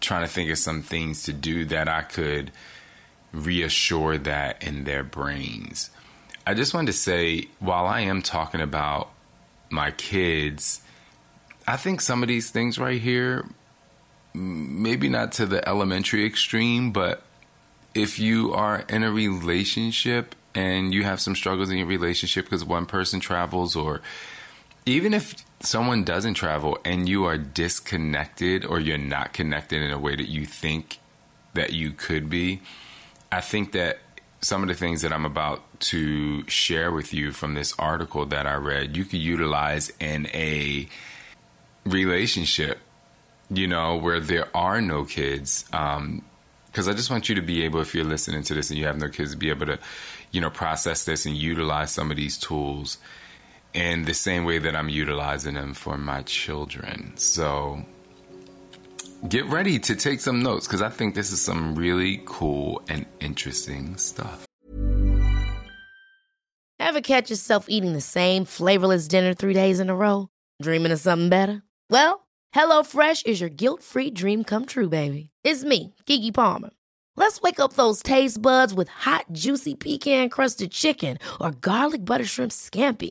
trying 0.00 0.22
to 0.22 0.32
think 0.32 0.50
of 0.50 0.58
some 0.58 0.82
things 0.82 1.22
to 1.24 1.32
do 1.32 1.64
that 1.66 1.88
I 1.88 2.02
could 2.02 2.52
reassure 3.32 4.18
that 4.18 4.62
in 4.62 4.84
their 4.84 5.02
brains. 5.02 5.90
I 6.46 6.54
just 6.54 6.74
wanted 6.74 6.88
to 6.92 6.98
say, 6.98 7.48
while 7.60 7.86
I 7.86 8.00
am 8.00 8.20
talking 8.20 8.60
about 8.60 9.10
my 9.70 9.90
kids, 9.92 10.82
I 11.66 11.76
think 11.76 12.00
some 12.00 12.22
of 12.22 12.28
these 12.28 12.50
things 12.50 12.78
right 12.78 13.00
here, 13.00 13.46
maybe 14.34 15.08
not 15.08 15.32
to 15.32 15.46
the 15.46 15.66
elementary 15.68 16.26
extreme, 16.26 16.90
but 16.90 17.22
if 17.94 18.18
you 18.18 18.52
are 18.54 18.84
in 18.88 19.02
a 19.02 19.12
relationship 19.12 20.34
and 20.54 20.92
you 20.92 21.04
have 21.04 21.20
some 21.20 21.36
struggles 21.36 21.70
in 21.70 21.78
your 21.78 21.86
relationship 21.86 22.46
because 22.46 22.64
one 22.64 22.86
person 22.86 23.20
travels, 23.20 23.76
or 23.76 24.02
even 24.86 25.14
if 25.14 25.34
someone 25.60 26.04
doesn't 26.04 26.34
travel 26.34 26.78
and 26.84 27.08
you 27.08 27.24
are 27.24 27.38
disconnected 27.38 28.64
or 28.64 28.80
you're 28.80 28.98
not 28.98 29.32
connected 29.32 29.80
in 29.80 29.90
a 29.90 29.98
way 29.98 30.16
that 30.16 30.28
you 30.28 30.44
think 30.44 30.98
that 31.54 31.72
you 31.72 31.92
could 31.92 32.28
be, 32.28 32.60
I 33.30 33.40
think 33.40 33.72
that 33.72 33.98
some 34.40 34.62
of 34.62 34.68
the 34.68 34.74
things 34.74 35.02
that 35.02 35.12
I'm 35.12 35.24
about 35.24 35.62
to 35.80 36.46
share 36.48 36.90
with 36.90 37.14
you 37.14 37.30
from 37.30 37.54
this 37.54 37.74
article 37.78 38.26
that 38.26 38.46
I 38.46 38.54
read, 38.54 38.96
you 38.96 39.04
could 39.04 39.20
utilize 39.20 39.92
in 40.00 40.26
a 40.34 40.88
relationship, 41.84 42.78
you 43.48 43.68
know, 43.68 43.96
where 43.96 44.18
there 44.18 44.54
are 44.56 44.80
no 44.80 45.04
kids. 45.04 45.64
Um, 45.72 46.24
because 46.66 46.88
I 46.88 46.94
just 46.94 47.10
want 47.10 47.28
you 47.28 47.34
to 47.34 47.42
be 47.42 47.64
able, 47.64 47.82
if 47.82 47.94
you're 47.94 48.02
listening 48.02 48.42
to 48.44 48.54
this 48.54 48.70
and 48.70 48.78
you 48.78 48.86
have 48.86 48.98
no 48.98 49.08
kids, 49.08 49.32
to 49.32 49.36
be 49.36 49.50
able 49.50 49.66
to, 49.66 49.78
you 50.30 50.40
know, 50.40 50.48
process 50.48 51.04
this 51.04 51.26
and 51.26 51.36
utilize 51.36 51.90
some 51.90 52.10
of 52.10 52.16
these 52.16 52.38
tools 52.38 52.96
in 53.74 54.04
the 54.04 54.14
same 54.14 54.44
way 54.44 54.58
that 54.58 54.74
I'm 54.74 54.88
utilizing 54.88 55.54
them 55.54 55.74
for 55.74 55.96
my 55.96 56.22
children. 56.22 57.12
So 57.16 57.84
get 59.28 59.46
ready 59.46 59.78
to 59.78 59.96
take 59.96 60.20
some 60.20 60.42
notes 60.42 60.66
because 60.66 60.82
I 60.82 60.88
think 60.88 61.14
this 61.14 61.32
is 61.32 61.40
some 61.40 61.74
really 61.74 62.22
cool 62.24 62.82
and 62.88 63.06
interesting 63.20 63.96
stuff. 63.96 64.46
Ever 66.78 67.00
catch 67.00 67.30
yourself 67.30 67.66
eating 67.68 67.92
the 67.92 68.00
same 68.00 68.44
flavorless 68.44 69.08
dinner 69.08 69.34
three 69.34 69.54
days 69.54 69.80
in 69.80 69.88
a 69.88 69.94
row? 69.94 70.28
Dreaming 70.60 70.92
of 70.92 71.00
something 71.00 71.28
better? 71.28 71.62
Well, 71.88 72.26
HelloFresh 72.54 73.24
is 73.24 73.40
your 73.40 73.48
guilt 73.48 73.82
free 73.82 74.10
dream 74.10 74.44
come 74.44 74.66
true, 74.66 74.88
baby. 74.88 75.30
It's 75.42 75.64
me, 75.64 75.94
Keke 76.06 76.34
Palmer. 76.34 76.70
Let's 77.16 77.40
wake 77.40 77.60
up 77.60 77.74
those 77.74 78.02
taste 78.02 78.42
buds 78.42 78.74
with 78.74 78.88
hot, 78.88 79.26
juicy 79.32 79.74
pecan 79.74 80.28
crusted 80.28 80.70
chicken 80.70 81.18
or 81.40 81.52
garlic 81.52 82.04
butter 82.04 82.24
shrimp 82.24 82.52
scampi. 82.52 83.10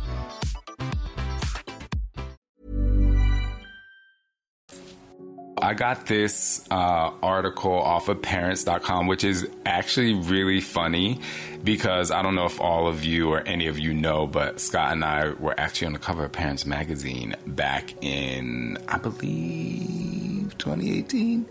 I 5.61 5.75
got 5.75 6.07
this 6.07 6.65
uh, 6.71 7.11
article 7.21 7.73
off 7.73 8.09
of 8.09 8.21
parents.com, 8.21 9.05
which 9.05 9.23
is 9.23 9.47
actually 9.65 10.13
really 10.15 10.59
funny 10.59 11.21
because 11.63 12.09
I 12.09 12.23
don't 12.23 12.33
know 12.33 12.47
if 12.47 12.59
all 12.59 12.87
of 12.87 13.05
you 13.05 13.29
or 13.29 13.41
any 13.41 13.67
of 13.67 13.77
you 13.77 13.93
know, 13.93 14.25
but 14.25 14.59
Scott 14.59 14.91
and 14.91 15.03
I 15.05 15.29
were 15.29 15.57
actually 15.59 15.87
on 15.87 15.93
the 15.93 15.99
cover 15.99 16.25
of 16.25 16.31
Parents 16.31 16.65
Magazine 16.65 17.35
back 17.45 17.93
in, 18.03 18.79
I 18.87 18.97
believe, 18.97 20.57
2018. 20.57 21.45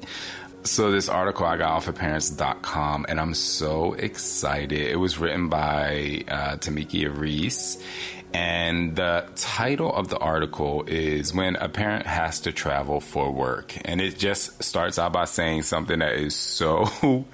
So 0.62 0.90
this 0.90 1.08
article 1.08 1.46
I 1.46 1.56
got 1.56 1.70
off 1.70 1.88
of 1.88 1.94
parents.com 1.94 3.06
and 3.08 3.18
I'm 3.18 3.34
so 3.34 3.94
excited. 3.94 4.72
It 4.72 4.96
was 4.96 5.18
written 5.18 5.48
by 5.48 6.24
uh, 6.28 6.56
Tamika 6.56 7.16
Reese 7.16 7.78
and 8.32 8.94
the 8.94 9.26
title 9.34 9.92
of 9.92 10.08
the 10.08 10.18
article 10.18 10.84
is 10.86 11.34
When 11.34 11.56
a 11.56 11.68
Parent 11.68 12.06
Has 12.06 12.40
to 12.40 12.52
Travel 12.52 13.00
for 13.00 13.32
Work. 13.32 13.76
And 13.84 14.00
it 14.00 14.18
just 14.18 14.62
starts 14.62 14.98
out 14.98 15.12
by 15.12 15.24
saying 15.24 15.62
something 15.62 15.98
that 15.98 16.14
is 16.14 16.36
so 16.36 16.86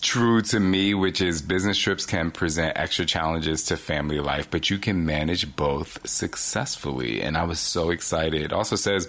true 0.00 0.42
to 0.42 0.58
me, 0.58 0.94
which 0.94 1.20
is 1.20 1.42
business 1.42 1.78
trips 1.78 2.06
can 2.06 2.30
present 2.30 2.76
extra 2.76 3.04
challenges 3.04 3.64
to 3.64 3.76
family 3.76 4.18
life, 4.20 4.50
but 4.50 4.70
you 4.70 4.78
can 4.78 5.04
manage 5.04 5.54
both 5.54 6.06
successfully. 6.08 7.22
And 7.22 7.36
I 7.36 7.44
was 7.44 7.60
so 7.60 7.90
excited. 7.90 8.42
It 8.42 8.52
also 8.52 8.76
says 8.76 9.08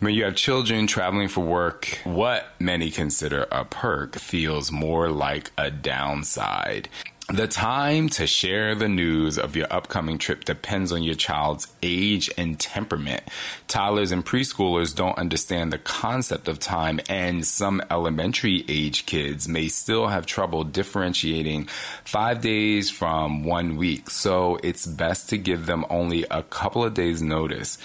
when 0.00 0.14
you 0.14 0.24
have 0.24 0.36
children 0.36 0.86
traveling 0.86 1.28
for 1.28 1.40
work, 1.40 1.98
what 2.04 2.46
many 2.58 2.90
consider 2.90 3.46
a 3.50 3.64
perk 3.64 4.16
feels 4.16 4.70
more 4.70 5.10
like 5.10 5.50
a 5.56 5.70
downside. 5.70 6.88
The 7.28 7.48
time 7.48 8.08
to 8.10 8.26
share 8.28 8.76
the 8.76 8.88
news 8.88 9.36
of 9.36 9.56
your 9.56 9.66
upcoming 9.68 10.16
trip 10.16 10.44
depends 10.44 10.92
on 10.92 11.02
your 11.02 11.16
child's 11.16 11.66
age 11.82 12.30
and 12.38 12.56
temperament. 12.56 13.24
Toddlers 13.66 14.12
and 14.12 14.24
preschoolers 14.24 14.94
don't 14.94 15.18
understand 15.18 15.72
the 15.72 15.78
concept 15.78 16.46
of 16.46 16.60
time, 16.60 17.00
and 17.08 17.44
some 17.44 17.82
elementary 17.90 18.64
age 18.68 19.06
kids 19.06 19.48
may 19.48 19.66
still 19.66 20.06
have 20.06 20.24
trouble 20.24 20.62
differentiating 20.62 21.64
five 22.04 22.42
days 22.42 22.90
from 22.90 23.42
one 23.42 23.74
week. 23.74 24.08
So 24.08 24.60
it's 24.62 24.86
best 24.86 25.28
to 25.30 25.36
give 25.36 25.66
them 25.66 25.84
only 25.90 26.26
a 26.30 26.44
couple 26.44 26.84
of 26.84 26.94
days' 26.94 27.22
notice. 27.22 27.76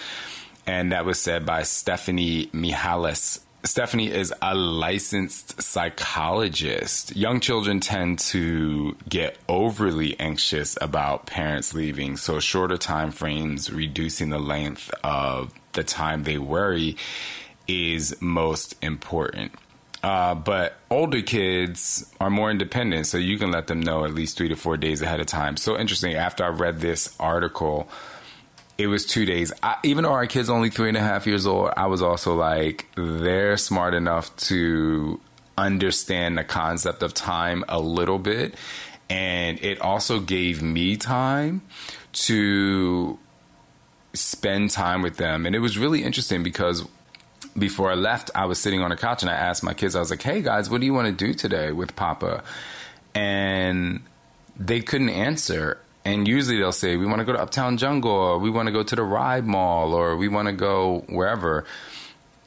And 0.67 0.91
that 0.91 1.03
was 1.03 1.19
said 1.19 1.47
by 1.47 1.63
Stephanie 1.63 2.45
Mihalis 2.53 3.39
Stephanie 3.63 4.11
is 4.11 4.33
a 4.41 4.55
licensed 4.55 5.61
psychologist. 5.61 7.15
Young 7.15 7.39
children 7.39 7.79
tend 7.79 8.17
to 8.17 8.97
get 9.07 9.37
overly 9.47 10.19
anxious 10.19 10.77
about 10.81 11.27
parents 11.27 11.75
leaving, 11.75 12.17
so 12.17 12.39
shorter 12.39 12.77
time 12.77 13.11
frames, 13.11 13.71
reducing 13.71 14.29
the 14.29 14.39
length 14.39 14.91
of 15.03 15.53
the 15.73 15.83
time 15.83 16.23
they 16.23 16.39
worry 16.39 16.97
is 17.67 18.19
most 18.19 18.75
important. 18.81 19.51
Uh, 20.01 20.33
but 20.33 20.77
older 20.89 21.21
kids 21.21 22.11
are 22.19 22.31
more 22.31 22.49
independent, 22.49 23.05
so 23.05 23.17
you 23.17 23.37
can 23.37 23.51
let 23.51 23.67
them 23.67 23.79
know 23.79 24.03
at 24.03 24.13
least 24.15 24.37
three 24.37 24.49
to 24.49 24.55
four 24.55 24.75
days 24.75 25.03
ahead 25.03 25.19
of 25.19 25.27
time. 25.27 25.55
So 25.55 25.77
interesting. 25.77 26.15
After 26.15 26.43
I 26.43 26.47
read 26.47 26.79
this 26.79 27.15
article, 27.19 27.87
it 28.77 28.87
was 28.87 29.05
two 29.05 29.25
days. 29.25 29.51
I, 29.61 29.77
even 29.83 30.03
though 30.03 30.11
our 30.11 30.27
kid's 30.27 30.49
only 30.49 30.69
three 30.69 30.87
and 30.87 30.97
a 30.97 31.01
half 31.01 31.27
years 31.27 31.45
old, 31.45 31.71
I 31.77 31.87
was 31.87 32.01
also 32.01 32.35
like, 32.35 32.87
they're 32.95 33.57
smart 33.57 33.93
enough 33.93 34.35
to 34.47 35.19
understand 35.57 36.37
the 36.37 36.43
concept 36.43 37.03
of 37.03 37.13
time 37.13 37.63
a 37.67 37.79
little 37.79 38.19
bit. 38.19 38.55
And 39.09 39.59
it 39.63 39.81
also 39.81 40.19
gave 40.19 40.61
me 40.61 40.97
time 40.97 41.61
to 42.13 43.19
spend 44.13 44.71
time 44.71 45.01
with 45.01 45.17
them. 45.17 45.45
And 45.45 45.55
it 45.55 45.59
was 45.59 45.77
really 45.77 46.03
interesting 46.03 46.43
because 46.43 46.85
before 47.57 47.91
I 47.91 47.95
left, 47.95 48.31
I 48.33 48.45
was 48.45 48.59
sitting 48.59 48.81
on 48.81 48.91
a 48.91 48.97
couch 48.97 49.21
and 49.21 49.29
I 49.29 49.35
asked 49.35 49.63
my 49.63 49.73
kids, 49.73 49.95
I 49.95 49.99
was 49.99 50.09
like, 50.09 50.21
hey 50.21 50.41
guys, 50.41 50.69
what 50.69 50.79
do 50.79 50.85
you 50.85 50.93
want 50.93 51.07
to 51.07 51.25
do 51.25 51.33
today 51.33 51.71
with 51.71 51.95
Papa? 51.95 52.43
And 53.13 54.01
they 54.57 54.81
couldn't 54.81 55.09
answer 55.09 55.79
and 56.03 56.27
usually 56.27 56.57
they'll 56.57 56.71
say 56.71 56.97
we 56.97 57.05
want 57.05 57.19
to 57.19 57.25
go 57.25 57.33
to 57.33 57.41
Uptown 57.41 57.77
Jungle 57.77 58.11
or 58.11 58.37
we 58.39 58.49
want 58.49 58.67
to 58.67 58.71
go 58.71 58.83
to 58.83 58.95
the 58.95 59.03
Ride 59.03 59.45
Mall 59.45 59.93
or 59.93 60.17
we 60.17 60.27
want 60.27 60.47
to 60.47 60.53
go 60.53 61.05
wherever. 61.09 61.65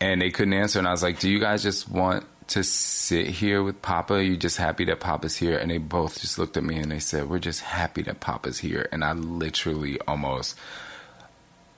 And 0.01 0.21
they 0.21 0.31
couldn't 0.31 0.55
answer, 0.55 0.79
and 0.79 0.89
I 0.89 0.91
was 0.91 1.03
like, 1.03 1.21
"Do 1.21 1.31
you 1.31 1.39
guys 1.39 1.63
just 1.63 1.89
want 1.89 2.27
to 2.49 2.63
sit 2.63 3.29
here 3.29 3.63
with 3.63 3.81
Papa? 3.81 4.15
Are 4.15 4.21
you 4.21 4.37
just 4.37 4.57
happy 4.59 4.85
that 4.87 5.01
Papa's 5.01 5.37
here?" 5.37 5.57
And 5.57 5.71
they 5.71 5.79
both 5.79 6.21
just 6.21 6.39
looked 6.39 6.57
at 6.57 6.65
me 6.65 6.77
and 6.77 6.91
they 6.91 6.99
said, 6.99 7.31
"We're 7.31 7.39
just 7.39 7.61
happy 7.61 8.03
that 8.03 8.21
Papa's 8.21 8.59
here." 8.59 8.89
And 8.93 9.05
I 9.05 9.13
literally 9.13 9.99
almost 10.01 10.59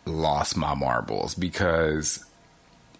lost 0.06 0.56
my 0.56 0.74
marbles 0.74 1.34
because 1.34 2.24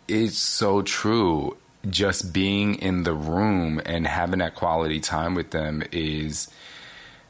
it's 0.06 0.38
so 0.38 0.83
true. 0.83 1.56
Just 1.88 2.33
being 2.33 2.75
in 2.76 3.04
the 3.04 3.14
room 3.14 3.80
and 3.87 4.06
having 4.06 4.40
that 4.40 4.54
quality 4.54 5.00
time 5.00 5.35
with 5.35 5.50
them 5.50 5.83
is 5.92 6.49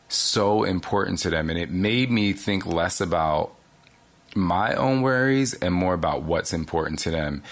so 0.08 0.64
important 0.64 1.18
to 1.20 1.30
them. 1.30 1.50
And 1.50 1.58
it 1.58 1.70
made 1.70 2.10
me 2.10 2.32
think 2.32 2.66
less 2.66 3.00
about 3.00 3.52
my 4.34 4.74
own 4.74 5.02
worries 5.02 5.54
and 5.54 5.74
more 5.74 5.94
about 5.94 6.22
what's 6.22 6.52
important 6.52 7.00
to 7.00 7.10
them. 7.10 7.42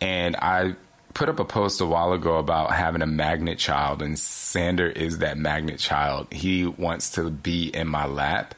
And 0.00 0.36
I 0.36 0.74
put 1.14 1.28
up 1.28 1.38
a 1.38 1.44
post 1.44 1.80
a 1.80 1.86
while 1.86 2.12
ago 2.12 2.38
about 2.38 2.72
having 2.72 3.02
a 3.02 3.06
magnet 3.06 3.58
child, 3.58 4.02
and 4.02 4.18
Sander 4.18 4.88
is 4.88 5.18
that 5.18 5.38
magnet 5.38 5.78
child. 5.78 6.32
He 6.32 6.66
wants 6.66 7.10
to 7.12 7.30
be 7.30 7.68
in 7.68 7.86
my 7.86 8.06
lap. 8.06 8.54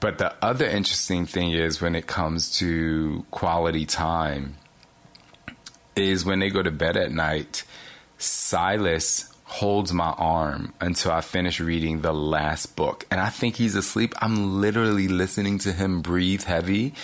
But 0.00 0.18
the 0.18 0.34
other 0.42 0.66
interesting 0.66 1.26
thing 1.26 1.52
is 1.52 1.80
when 1.80 1.94
it 1.94 2.06
comes 2.06 2.58
to 2.58 3.24
quality 3.30 3.86
time, 3.86 4.56
is 5.96 6.24
when 6.24 6.40
they 6.40 6.50
go 6.50 6.62
to 6.62 6.70
bed 6.70 6.96
at 6.96 7.12
night, 7.12 7.64
Silas 8.18 9.33
holds 9.44 9.92
my 9.92 10.10
arm 10.12 10.72
until 10.80 11.12
I 11.12 11.20
finish 11.20 11.60
reading 11.60 12.00
the 12.00 12.14
last 12.14 12.76
book. 12.76 13.06
And 13.10 13.20
I 13.20 13.28
think 13.28 13.56
he's 13.56 13.74
asleep. 13.74 14.14
I'm 14.20 14.60
literally 14.60 15.06
listening 15.06 15.58
to 15.60 15.72
him 15.72 16.00
breathe 16.00 16.44
heavy. 16.44 16.94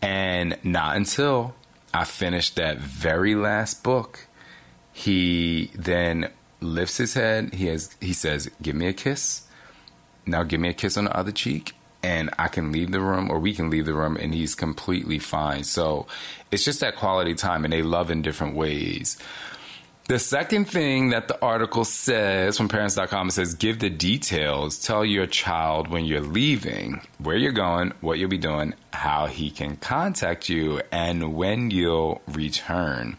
And 0.00 0.56
not 0.64 0.96
until 0.96 1.54
I 1.92 2.04
finish 2.04 2.50
that 2.50 2.78
very 2.78 3.34
last 3.34 3.82
book, 3.82 4.26
he 4.92 5.70
then 5.74 6.30
lifts 6.60 6.96
his 6.96 7.14
head. 7.14 7.54
He 7.54 7.66
has 7.66 7.94
he 8.00 8.12
says, 8.12 8.50
"Give 8.62 8.74
me 8.74 8.86
a 8.86 8.92
kiss." 8.92 9.42
Now 10.26 10.42
give 10.42 10.60
me 10.60 10.70
a 10.70 10.74
kiss 10.74 10.96
on 10.96 11.04
the 11.04 11.16
other 11.16 11.32
cheek. 11.32 11.74
and 12.02 12.28
I 12.38 12.48
can 12.48 12.70
leave 12.70 12.90
the 12.92 13.00
room 13.00 13.30
or 13.30 13.38
we 13.38 13.54
can 13.54 13.70
leave 13.70 13.86
the 13.86 13.94
room 13.94 14.18
and 14.18 14.34
he's 14.34 14.54
completely 14.54 15.18
fine. 15.18 15.64
So 15.64 16.06
it's 16.50 16.62
just 16.62 16.80
that 16.80 16.96
quality 16.96 17.34
time 17.34 17.64
and 17.64 17.72
they 17.72 17.82
love 17.82 18.10
in 18.10 18.20
different 18.20 18.54
ways. 18.54 19.16
The 20.06 20.18
second 20.18 20.66
thing 20.66 21.10
that 21.10 21.28
the 21.28 21.40
article 21.40 21.86
says 21.86 22.58
from 22.58 22.68
parents.com 22.68 23.30
says 23.30 23.54
give 23.54 23.78
the 23.78 23.88
details. 23.88 24.78
Tell 24.78 25.02
your 25.02 25.26
child 25.26 25.88
when 25.88 26.04
you're 26.04 26.20
leaving, 26.20 27.00
where 27.16 27.38
you're 27.38 27.52
going, 27.52 27.94
what 28.02 28.18
you'll 28.18 28.28
be 28.28 28.36
doing, 28.36 28.74
how 28.92 29.24
he 29.24 29.50
can 29.50 29.76
contact 29.76 30.50
you, 30.50 30.82
and 30.92 31.34
when 31.34 31.70
you'll 31.70 32.20
return. 32.26 33.16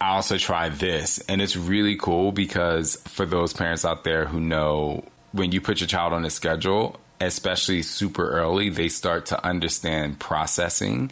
I 0.00 0.14
also 0.14 0.38
tried 0.38 0.76
this, 0.76 1.18
and 1.28 1.42
it's 1.42 1.54
really 1.54 1.96
cool 1.96 2.32
because 2.32 2.96
for 3.06 3.26
those 3.26 3.52
parents 3.52 3.84
out 3.84 4.04
there 4.04 4.24
who 4.24 4.40
know 4.40 5.04
when 5.32 5.52
you 5.52 5.60
put 5.60 5.80
your 5.80 5.86
child 5.86 6.14
on 6.14 6.24
a 6.24 6.30
schedule, 6.30 6.98
especially 7.20 7.82
super 7.82 8.30
early, 8.30 8.70
they 8.70 8.88
start 8.88 9.26
to 9.26 9.46
understand 9.46 10.18
processing 10.18 11.10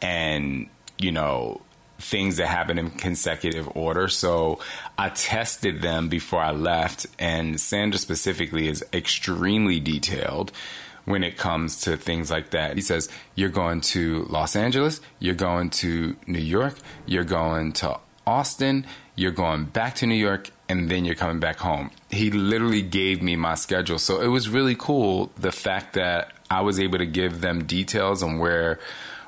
and, 0.00 0.68
you 0.96 1.10
know, 1.10 1.60
things 2.00 2.38
that 2.38 2.46
happen 2.46 2.78
in 2.78 2.90
consecutive 2.90 3.68
order. 3.76 4.08
So 4.08 4.58
I 4.98 5.10
tested 5.10 5.82
them 5.82 6.08
before 6.08 6.40
I 6.40 6.50
left, 6.50 7.06
and 7.18 7.60
Sander 7.60 7.98
specifically 7.98 8.68
is 8.68 8.84
extremely 8.92 9.80
detailed 9.80 10.52
when 11.04 11.22
it 11.22 11.36
comes 11.36 11.80
to 11.82 11.96
things 11.96 12.30
like 12.30 12.50
that. 12.50 12.76
He 12.76 12.82
says, 12.82 13.08
You're 13.34 13.50
going 13.50 13.80
to 13.82 14.24
Los 14.28 14.56
Angeles, 14.56 15.00
you're 15.18 15.34
going 15.34 15.70
to 15.70 16.16
New 16.26 16.38
York, 16.38 16.76
you're 17.06 17.24
going 17.24 17.72
to 17.74 17.98
Austin, 18.26 18.86
you're 19.16 19.32
going 19.32 19.64
back 19.64 19.96
to 19.96 20.06
New 20.06 20.14
York, 20.14 20.50
and 20.68 20.90
then 20.90 21.04
you're 21.04 21.14
coming 21.14 21.40
back 21.40 21.58
home. 21.58 21.90
He 22.10 22.30
literally 22.30 22.82
gave 22.82 23.22
me 23.22 23.36
my 23.36 23.54
schedule. 23.54 23.98
So 23.98 24.20
it 24.20 24.28
was 24.28 24.48
really 24.48 24.76
cool 24.76 25.30
the 25.36 25.52
fact 25.52 25.94
that 25.94 26.32
I 26.50 26.60
was 26.60 26.78
able 26.78 26.98
to 26.98 27.06
give 27.06 27.40
them 27.40 27.64
details 27.64 28.22
on 28.22 28.38
where 28.38 28.78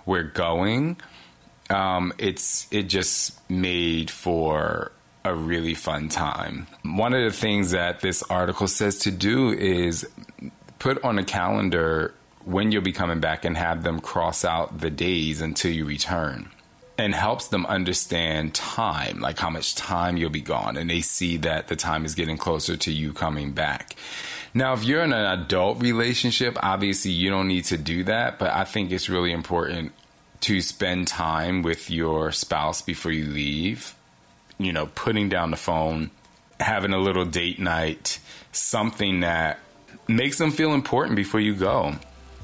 we're 0.06 0.22
going 0.22 0.96
um, 1.72 2.12
it's 2.18 2.68
it 2.70 2.84
just 2.84 3.38
made 3.50 4.10
for 4.10 4.92
a 5.24 5.34
really 5.34 5.74
fun 5.74 6.08
time. 6.08 6.66
One 6.84 7.14
of 7.14 7.22
the 7.22 7.36
things 7.36 7.70
that 7.70 8.00
this 8.00 8.22
article 8.24 8.68
says 8.68 8.98
to 9.00 9.10
do 9.10 9.50
is 9.52 10.08
put 10.78 11.02
on 11.04 11.18
a 11.18 11.24
calendar 11.24 12.14
when 12.44 12.72
you'll 12.72 12.82
be 12.82 12.92
coming 12.92 13.20
back 13.20 13.44
and 13.44 13.56
have 13.56 13.84
them 13.84 14.00
cross 14.00 14.44
out 14.44 14.80
the 14.80 14.90
days 14.90 15.40
until 15.40 15.70
you 15.70 15.84
return 15.84 16.50
and 16.98 17.14
helps 17.14 17.48
them 17.48 17.64
understand 17.66 18.54
time, 18.54 19.20
like 19.20 19.38
how 19.38 19.48
much 19.48 19.74
time 19.74 20.16
you'll 20.16 20.30
be 20.30 20.40
gone. 20.40 20.76
And 20.76 20.90
they 20.90 21.00
see 21.00 21.36
that 21.38 21.68
the 21.68 21.76
time 21.76 22.04
is 22.04 22.14
getting 22.14 22.36
closer 22.36 22.76
to 22.76 22.92
you 22.92 23.12
coming 23.12 23.52
back. 23.52 23.96
Now, 24.54 24.74
if 24.74 24.84
you're 24.84 25.02
in 25.02 25.12
an 25.12 25.40
adult 25.40 25.80
relationship, 25.80 26.58
obviously 26.62 27.12
you 27.12 27.30
don't 27.30 27.48
need 27.48 27.64
to 27.66 27.78
do 27.78 28.04
that, 28.04 28.38
but 28.38 28.50
I 28.50 28.64
think 28.64 28.90
it's 28.90 29.08
really 29.08 29.32
important 29.32 29.92
to 30.42 30.60
spend 30.60 31.08
time 31.08 31.62
with 31.62 31.90
your 31.90 32.32
spouse 32.32 32.82
before 32.82 33.12
you 33.12 33.26
leave. 33.26 33.94
You 34.58 34.72
know, 34.72 34.86
putting 34.86 35.28
down 35.28 35.50
the 35.50 35.56
phone, 35.56 36.10
having 36.60 36.92
a 36.92 36.98
little 36.98 37.24
date 37.24 37.58
night, 37.58 38.18
something 38.52 39.20
that 39.20 39.58
makes 40.06 40.38
them 40.38 40.50
feel 40.50 40.74
important 40.74 41.16
before 41.16 41.40
you 41.40 41.54
go. 41.54 41.94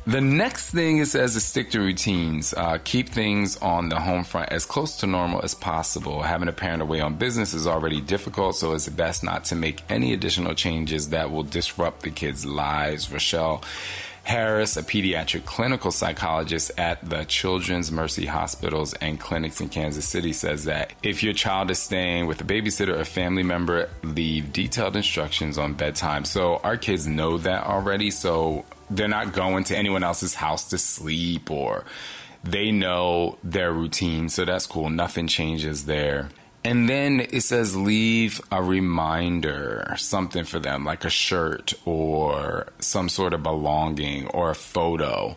The 0.07 0.23
next 0.23 0.71
thing 0.71 0.99
it 0.99 1.07
says 1.07 1.37
is 1.37 1.45
stick 1.45 1.71
to 1.73 1.81
routines. 1.81 2.55
Uh, 2.55 2.79
keep 2.83 3.11
things 3.11 3.59
on 3.59 3.91
the 3.91 4.01
home 4.01 4.25
front 4.25 4.51
as 4.51 4.65
close 4.65 4.97
to 5.01 5.07
normal 5.07 5.43
as 5.43 5.55
possible. 5.55 6.23
Having 6.23 6.49
a 6.49 6.53
parent 6.53 6.81
away 6.81 7.03
on 7.03 7.17
business 7.17 7.53
is 7.53 7.67
already 7.67 8.01
difficult, 8.01 8.57
so 8.57 8.73
it's 8.73 8.89
best 8.89 9.23
not 9.23 9.45
to 9.47 9.55
make 9.55 9.83
any 9.91 10.15
additional 10.15 10.55
changes 10.55 11.11
that 11.11 11.31
will 11.31 11.43
disrupt 11.43 12.05
the 12.05 12.11
kids' 12.11 12.47
lives. 12.47 13.13
Rochelle 13.13 13.63
Harris, 14.29 14.77
a 14.77 14.83
pediatric 14.83 15.47
clinical 15.47 15.91
psychologist 15.91 16.71
at 16.77 17.03
the 17.09 17.25
Children's 17.25 17.91
Mercy 17.91 18.27
Hospitals 18.27 18.93
and 18.93 19.19
Clinics 19.19 19.63
in 19.63 19.71
Kansas 19.71 20.05
City, 20.05 20.35
says 20.35 20.65
that 20.65 20.93
if 21.03 21.23
your 21.23 21.33
child 21.33 21.71
is 21.71 21.79
staying 21.79 22.27
with 22.27 22.39
a 22.43 22.45
babysitter 22.45 22.95
or 22.95 23.07
family 23.07 23.43
member, 23.43 23.89
leave 24.03 24.53
detailed 24.53 24.97
instructions 24.97 25.57
on 25.57 25.73
bedtime. 25.73 26.27
So 26.27 26.59
our 26.59 26.77
kids 26.77 27.07
know 27.07 27.39
that 27.39 27.65
already, 27.65 28.11
so 28.11 28.67
they're 28.91 29.09
not 29.09 29.33
going 29.33 29.65
to 29.65 29.77
anyone 29.79 30.05
else's 30.05 30.35
house 30.35 30.69
to 30.69 30.79
sleep 30.79 31.51
or 31.51 31.87
they 32.45 32.71
know 32.71 33.39
their 33.43 33.73
routine. 33.73 34.29
So 34.29 34.45
that's 34.45 34.67
cool. 34.67 34.91
Nothing 34.91 35.27
changes 35.27 35.87
there. 35.87 36.29
And 36.65 36.89
then 36.89 37.21
it 37.21 37.43
says 37.43 37.77
leave 37.77 38.41
a 38.51 38.63
reminder, 38.63 39.95
something 39.97 40.45
for 40.45 40.59
them, 40.59 40.85
like 40.85 41.05
a 41.05 41.11
shirt 41.11 41.73
or 41.85 42.67
some 42.79 43.09
sort 43.09 43.33
of 43.33 43.43
belonging 43.43 44.27
or 44.29 44.51
a 44.51 44.55
photo. 44.55 45.37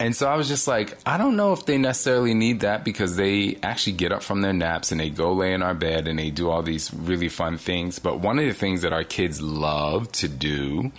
And 0.00 0.14
so 0.14 0.28
I 0.28 0.34
was 0.34 0.48
just 0.48 0.66
like, 0.66 0.98
I 1.06 1.18
don't 1.18 1.36
know 1.36 1.52
if 1.52 1.66
they 1.66 1.78
necessarily 1.78 2.34
need 2.34 2.60
that 2.60 2.84
because 2.84 3.16
they 3.16 3.58
actually 3.62 3.92
get 3.92 4.12
up 4.12 4.22
from 4.22 4.40
their 4.40 4.52
naps 4.52 4.90
and 4.90 5.00
they 5.00 5.10
go 5.10 5.32
lay 5.32 5.52
in 5.52 5.62
our 5.62 5.74
bed 5.74 6.08
and 6.08 6.18
they 6.18 6.30
do 6.30 6.50
all 6.50 6.62
these 6.62 6.92
really 6.92 7.28
fun 7.28 7.58
things. 7.58 7.98
But 7.98 8.18
one 8.20 8.38
of 8.38 8.44
the 8.44 8.54
things 8.54 8.82
that 8.82 8.92
our 8.92 9.04
kids 9.04 9.40
love 9.40 10.10
to 10.12 10.28
do 10.28 10.90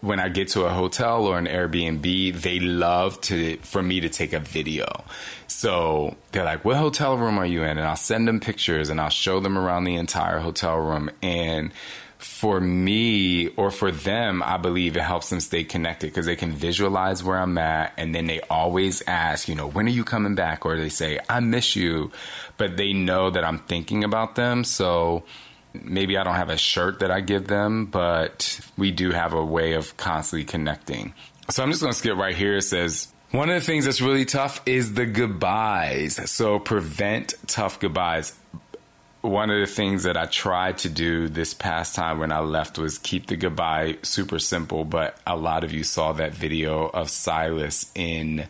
when 0.00 0.20
I 0.20 0.28
get 0.28 0.48
to 0.48 0.64
a 0.64 0.70
hotel 0.70 1.26
or 1.26 1.38
an 1.38 1.46
Airbnb, 1.46 2.40
they 2.40 2.60
love 2.60 3.20
to 3.22 3.56
for 3.58 3.82
me 3.82 4.00
to 4.00 4.08
take 4.08 4.32
a 4.32 4.40
video. 4.40 5.04
So 5.46 6.16
they're 6.32 6.44
like, 6.44 6.64
"What 6.64 6.76
hotel 6.76 7.18
room 7.18 7.38
are 7.38 7.46
you 7.46 7.62
in?" 7.62 7.78
And 7.78 7.86
I'll 7.86 7.96
send 7.96 8.28
them 8.28 8.40
pictures 8.40 8.88
and 8.88 9.00
I'll 9.00 9.10
show 9.10 9.40
them 9.40 9.58
around 9.58 9.84
the 9.84 9.96
entire 9.96 10.38
hotel 10.38 10.76
room 10.76 11.10
and 11.22 11.72
for 12.20 12.60
me 12.60 13.48
or 13.48 13.70
for 13.70 13.90
them, 13.90 14.42
I 14.42 14.56
believe 14.58 14.96
it 14.96 15.02
helps 15.02 15.30
them 15.30 15.40
stay 15.40 15.64
connected 15.64 16.08
because 16.08 16.26
they 16.26 16.36
can 16.36 16.52
visualize 16.52 17.24
where 17.24 17.38
I'm 17.38 17.56
at. 17.58 17.92
And 17.96 18.14
then 18.14 18.26
they 18.26 18.40
always 18.42 19.02
ask, 19.06 19.48
you 19.48 19.54
know, 19.54 19.66
when 19.66 19.86
are 19.86 19.90
you 19.90 20.04
coming 20.04 20.34
back? 20.34 20.66
Or 20.66 20.76
they 20.76 20.90
say, 20.90 21.18
I 21.28 21.40
miss 21.40 21.76
you. 21.76 22.12
But 22.56 22.76
they 22.76 22.92
know 22.92 23.30
that 23.30 23.44
I'm 23.44 23.58
thinking 23.58 24.04
about 24.04 24.34
them. 24.34 24.64
So 24.64 25.24
maybe 25.72 26.18
I 26.18 26.24
don't 26.24 26.34
have 26.34 26.50
a 26.50 26.58
shirt 26.58 27.00
that 27.00 27.10
I 27.10 27.20
give 27.20 27.46
them, 27.46 27.86
but 27.86 28.60
we 28.76 28.90
do 28.90 29.12
have 29.12 29.32
a 29.32 29.44
way 29.44 29.72
of 29.72 29.96
constantly 29.96 30.44
connecting. 30.44 31.14
So 31.48 31.62
I'm 31.62 31.70
just 31.70 31.80
going 31.80 31.92
to 31.92 31.98
skip 31.98 32.16
right 32.16 32.36
here. 32.36 32.58
It 32.58 32.62
says, 32.62 33.12
one 33.30 33.48
of 33.48 33.54
the 33.54 33.64
things 33.64 33.84
that's 33.84 34.00
really 34.00 34.24
tough 34.24 34.60
is 34.66 34.94
the 34.94 35.06
goodbyes. 35.06 36.30
So 36.30 36.58
prevent 36.58 37.34
tough 37.46 37.80
goodbyes 37.80 38.34
one 39.22 39.50
of 39.50 39.60
the 39.60 39.66
things 39.66 40.04
that 40.04 40.16
I 40.16 40.26
tried 40.26 40.78
to 40.78 40.88
do 40.88 41.28
this 41.28 41.52
past 41.52 41.94
time 41.94 42.18
when 42.18 42.32
I 42.32 42.40
left 42.40 42.78
was 42.78 42.98
keep 42.98 43.26
the 43.26 43.36
goodbye 43.36 43.98
super 44.02 44.38
simple, 44.38 44.84
but 44.84 45.18
a 45.26 45.36
lot 45.36 45.62
of 45.62 45.72
you 45.72 45.84
saw 45.84 46.12
that 46.14 46.32
video 46.32 46.86
of 46.86 47.10
Silas 47.10 47.90
in 47.94 48.48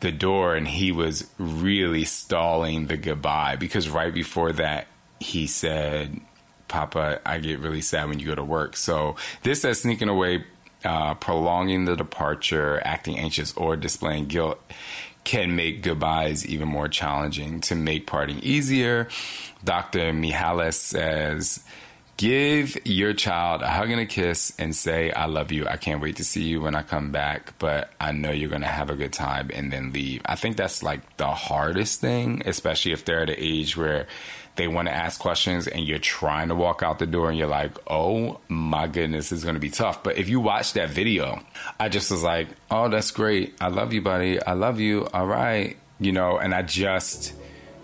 the 0.00 0.10
door 0.10 0.56
and 0.56 0.66
he 0.66 0.90
was 0.90 1.30
really 1.38 2.04
stalling 2.04 2.88
the 2.88 2.96
goodbye 2.96 3.56
because 3.56 3.88
right 3.88 4.12
before 4.12 4.52
that 4.52 4.88
he 5.20 5.46
said, 5.46 6.20
Papa, 6.66 7.20
I 7.24 7.38
get 7.38 7.60
really 7.60 7.80
sad 7.80 8.08
when 8.08 8.18
you 8.18 8.26
go 8.26 8.34
to 8.34 8.44
work. 8.44 8.76
So 8.76 9.14
this 9.42 9.62
says 9.62 9.80
sneaking 9.80 10.08
away, 10.08 10.44
uh, 10.84 11.14
prolonging 11.14 11.84
the 11.84 11.96
departure, 11.96 12.80
acting 12.84 13.18
anxious, 13.18 13.52
or 13.54 13.76
displaying 13.76 14.26
guilt 14.26 14.60
can 15.24 15.56
make 15.56 15.82
goodbyes 15.82 16.46
even 16.46 16.68
more 16.68 16.88
challenging. 16.88 17.60
To 17.62 17.74
make 17.74 18.06
parting 18.06 18.38
easier, 18.40 19.08
Dr. 19.64 20.12
Mihalis 20.12 20.74
says, 20.74 21.64
Give 22.16 22.76
your 22.86 23.12
child 23.12 23.62
a 23.62 23.68
hug 23.68 23.90
and 23.90 24.00
a 24.00 24.06
kiss 24.06 24.52
and 24.56 24.76
say, 24.76 25.10
I 25.10 25.26
love 25.26 25.50
you. 25.50 25.66
I 25.66 25.76
can't 25.76 26.00
wait 26.00 26.16
to 26.16 26.24
see 26.24 26.44
you 26.44 26.60
when 26.60 26.76
I 26.76 26.82
come 26.82 27.10
back, 27.10 27.58
but 27.58 27.90
I 27.98 28.12
know 28.12 28.30
you're 28.30 28.50
going 28.50 28.62
to 28.62 28.68
have 28.68 28.88
a 28.88 28.94
good 28.94 29.12
time 29.12 29.50
and 29.52 29.72
then 29.72 29.92
leave. 29.92 30.22
I 30.24 30.36
think 30.36 30.56
that's 30.56 30.84
like 30.84 31.16
the 31.16 31.26
hardest 31.26 32.00
thing, 32.00 32.42
especially 32.46 32.92
if 32.92 33.04
they're 33.04 33.22
at 33.22 33.30
an 33.30 33.36
age 33.36 33.76
where 33.76 34.06
they 34.56 34.68
want 34.68 34.88
to 34.88 34.94
ask 34.94 35.20
questions 35.20 35.66
and 35.66 35.86
you're 35.86 35.98
trying 35.98 36.48
to 36.48 36.54
walk 36.54 36.82
out 36.82 36.98
the 36.98 37.06
door 37.06 37.28
and 37.28 37.38
you're 37.38 37.48
like, 37.48 37.72
oh 37.90 38.40
my 38.48 38.86
goodness, 38.86 39.32
it's 39.32 39.42
going 39.42 39.54
to 39.54 39.60
be 39.60 39.70
tough. 39.70 40.02
But 40.02 40.16
if 40.16 40.28
you 40.28 40.40
watch 40.40 40.74
that 40.74 40.90
video, 40.90 41.40
I 41.80 41.88
just 41.88 42.10
was 42.10 42.22
like, 42.22 42.48
oh, 42.70 42.88
that's 42.88 43.10
great. 43.10 43.54
I 43.60 43.68
love 43.68 43.92
you, 43.92 44.00
buddy. 44.00 44.40
I 44.40 44.52
love 44.52 44.78
you. 44.78 45.06
All 45.12 45.26
right. 45.26 45.76
You 45.98 46.12
know, 46.12 46.38
and 46.38 46.54
I 46.54 46.62
just 46.62 47.34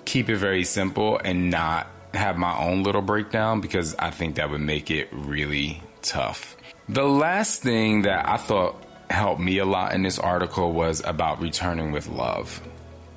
keep 0.04 0.28
it 0.28 0.36
very 0.36 0.64
simple 0.64 1.20
and 1.24 1.50
not 1.50 1.88
have 2.14 2.36
my 2.36 2.56
own 2.58 2.82
little 2.82 3.02
breakdown 3.02 3.60
because 3.60 3.94
I 3.98 4.10
think 4.10 4.36
that 4.36 4.50
would 4.50 4.60
make 4.60 4.90
it 4.90 5.08
really 5.12 5.82
tough. 6.02 6.56
The 6.88 7.04
last 7.04 7.62
thing 7.62 8.02
that 8.02 8.28
I 8.28 8.36
thought 8.36 8.82
helped 9.10 9.40
me 9.40 9.58
a 9.58 9.64
lot 9.64 9.92
in 9.92 10.02
this 10.02 10.18
article 10.18 10.72
was 10.72 11.02
about 11.04 11.40
returning 11.40 11.92
with 11.92 12.08
love. 12.08 12.60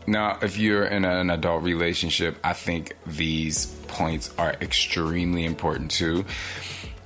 Now, 0.05 0.37
if 0.41 0.57
you're 0.57 0.85
in 0.85 1.05
an 1.05 1.29
adult 1.29 1.63
relationship, 1.63 2.37
I 2.43 2.53
think 2.53 2.95
these 3.05 3.67
points 3.87 4.33
are 4.37 4.53
extremely 4.61 5.45
important 5.45 5.91
too. 5.91 6.25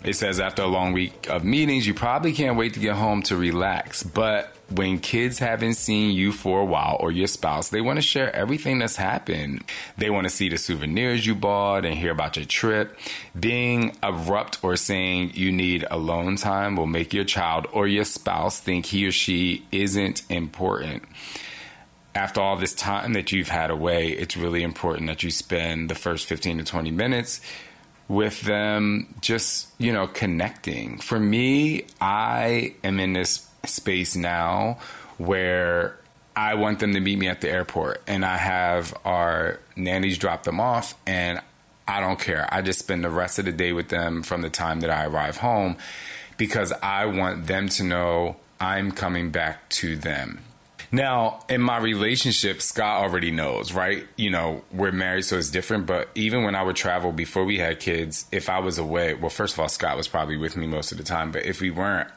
It 0.03 0.15
says 0.15 0.39
after 0.39 0.61
a 0.61 0.67
long 0.67 0.93
week 0.93 1.27
of 1.29 1.43
meetings, 1.43 1.85
you 1.85 1.93
probably 1.93 2.31
can't 2.31 2.55
wait 2.55 2.73
to 2.75 2.79
get 2.79 2.95
home 2.95 3.23
to 3.23 3.35
relax, 3.35 4.03
but 4.03 4.53
when 4.69 4.99
kids 4.99 5.39
haven't 5.39 5.73
seen 5.73 6.11
you 6.11 6.31
for 6.31 6.61
a 6.61 6.65
while 6.65 6.97
or 6.99 7.11
your 7.11 7.27
spouse, 7.27 7.69
they 7.69 7.81
want 7.81 7.97
to 7.97 8.01
share 8.01 8.33
everything 8.35 8.79
that's 8.79 8.95
happened. 8.95 9.63
They 9.97 10.09
want 10.09 10.25
to 10.25 10.29
see 10.29 10.49
the 10.49 10.57
souvenirs 10.57 11.25
you 11.25 11.35
bought 11.35 11.85
and 11.85 11.95
hear 11.95 12.11
about 12.11 12.35
your 12.35 12.45
trip. 12.45 12.97
Being 13.37 13.97
abrupt 14.03 14.59
or 14.63 14.75
saying 14.75 15.31
you 15.33 15.51
need 15.51 15.85
alone 15.89 16.35
time 16.35 16.75
will 16.75 16.87
make 16.87 17.13
your 17.13 17.25
child 17.25 17.67
or 17.71 17.87
your 17.87 18.05
spouse 18.05 18.59
think 18.59 18.87
he 18.87 19.07
or 19.07 19.11
she 19.11 19.65
isn't 19.71 20.23
important. 20.29 21.03
After 22.17 22.41
all 22.41 22.55
this 22.55 22.73
time 22.73 23.13
that 23.13 23.31
you've 23.31 23.49
had 23.49 23.69
away, 23.69 24.07
it's 24.07 24.35
really 24.35 24.63
important 24.63 25.05
that 25.05 25.21
you 25.21 25.29
spend 25.29 25.87
the 25.87 25.93
first 25.93 26.25
15 26.25 26.57
to 26.57 26.63
20 26.63 26.89
minutes 26.89 27.41
with 28.07 28.41
them 28.41 29.13
just, 29.21 29.67
you 29.77 29.93
know, 29.93 30.07
connecting. 30.07 30.97
For 30.97 31.19
me, 31.19 31.85
I 32.01 32.73
am 32.83 32.99
in 32.99 33.13
this 33.13 33.47
space 33.65 34.15
now 34.15 34.79
where 35.19 35.95
I 36.35 36.55
want 36.55 36.79
them 36.79 36.95
to 36.95 36.99
meet 36.99 37.19
me 37.19 37.27
at 37.27 37.41
the 37.41 37.51
airport 37.51 38.01
and 38.07 38.25
I 38.25 38.37
have 38.37 38.97
our 39.05 39.59
nannies 39.75 40.17
drop 40.17 40.41
them 40.41 40.59
off 40.59 40.95
and 41.05 41.39
I 41.87 41.99
don't 41.99 42.19
care. 42.19 42.51
I 42.51 42.63
just 42.63 42.79
spend 42.79 43.03
the 43.03 43.11
rest 43.11 43.37
of 43.37 43.45
the 43.45 43.51
day 43.51 43.73
with 43.73 43.89
them 43.89 44.23
from 44.23 44.41
the 44.41 44.49
time 44.49 44.79
that 44.79 44.89
I 44.89 45.05
arrive 45.05 45.37
home 45.37 45.77
because 46.35 46.71
I 46.81 47.05
want 47.05 47.45
them 47.45 47.69
to 47.69 47.83
know 47.83 48.37
I'm 48.59 48.91
coming 48.91 49.29
back 49.29 49.69
to 49.69 49.95
them. 49.95 50.39
Now, 50.91 51.41
in 51.49 51.61
my 51.61 51.77
relationship, 51.77 52.61
Scott 52.61 53.03
already 53.03 53.31
knows, 53.31 53.73
right? 53.73 54.07
You 54.15 54.29
know, 54.29 54.63
we're 54.71 54.93
married, 54.93 55.23
so 55.23 55.37
it's 55.37 55.49
different. 55.49 55.85
But 55.85 56.09
even 56.15 56.43
when 56.43 56.55
I 56.55 56.63
would 56.63 56.77
travel 56.77 57.11
before 57.11 57.43
we 57.43 57.57
had 57.57 57.79
kids, 57.79 58.25
if 58.31 58.49
I 58.49 58.59
was 58.59 58.77
away, 58.77 59.13
well, 59.13 59.29
first 59.29 59.53
of 59.53 59.59
all, 59.59 59.67
Scott 59.67 59.97
was 59.97 60.07
probably 60.07 60.37
with 60.37 60.55
me 60.55 60.65
most 60.65 60.91
of 60.91 60.97
the 60.97 61.03
time. 61.03 61.31
But 61.31 61.45
if 61.45 61.59
we 61.59 61.71
weren't, 61.71 62.09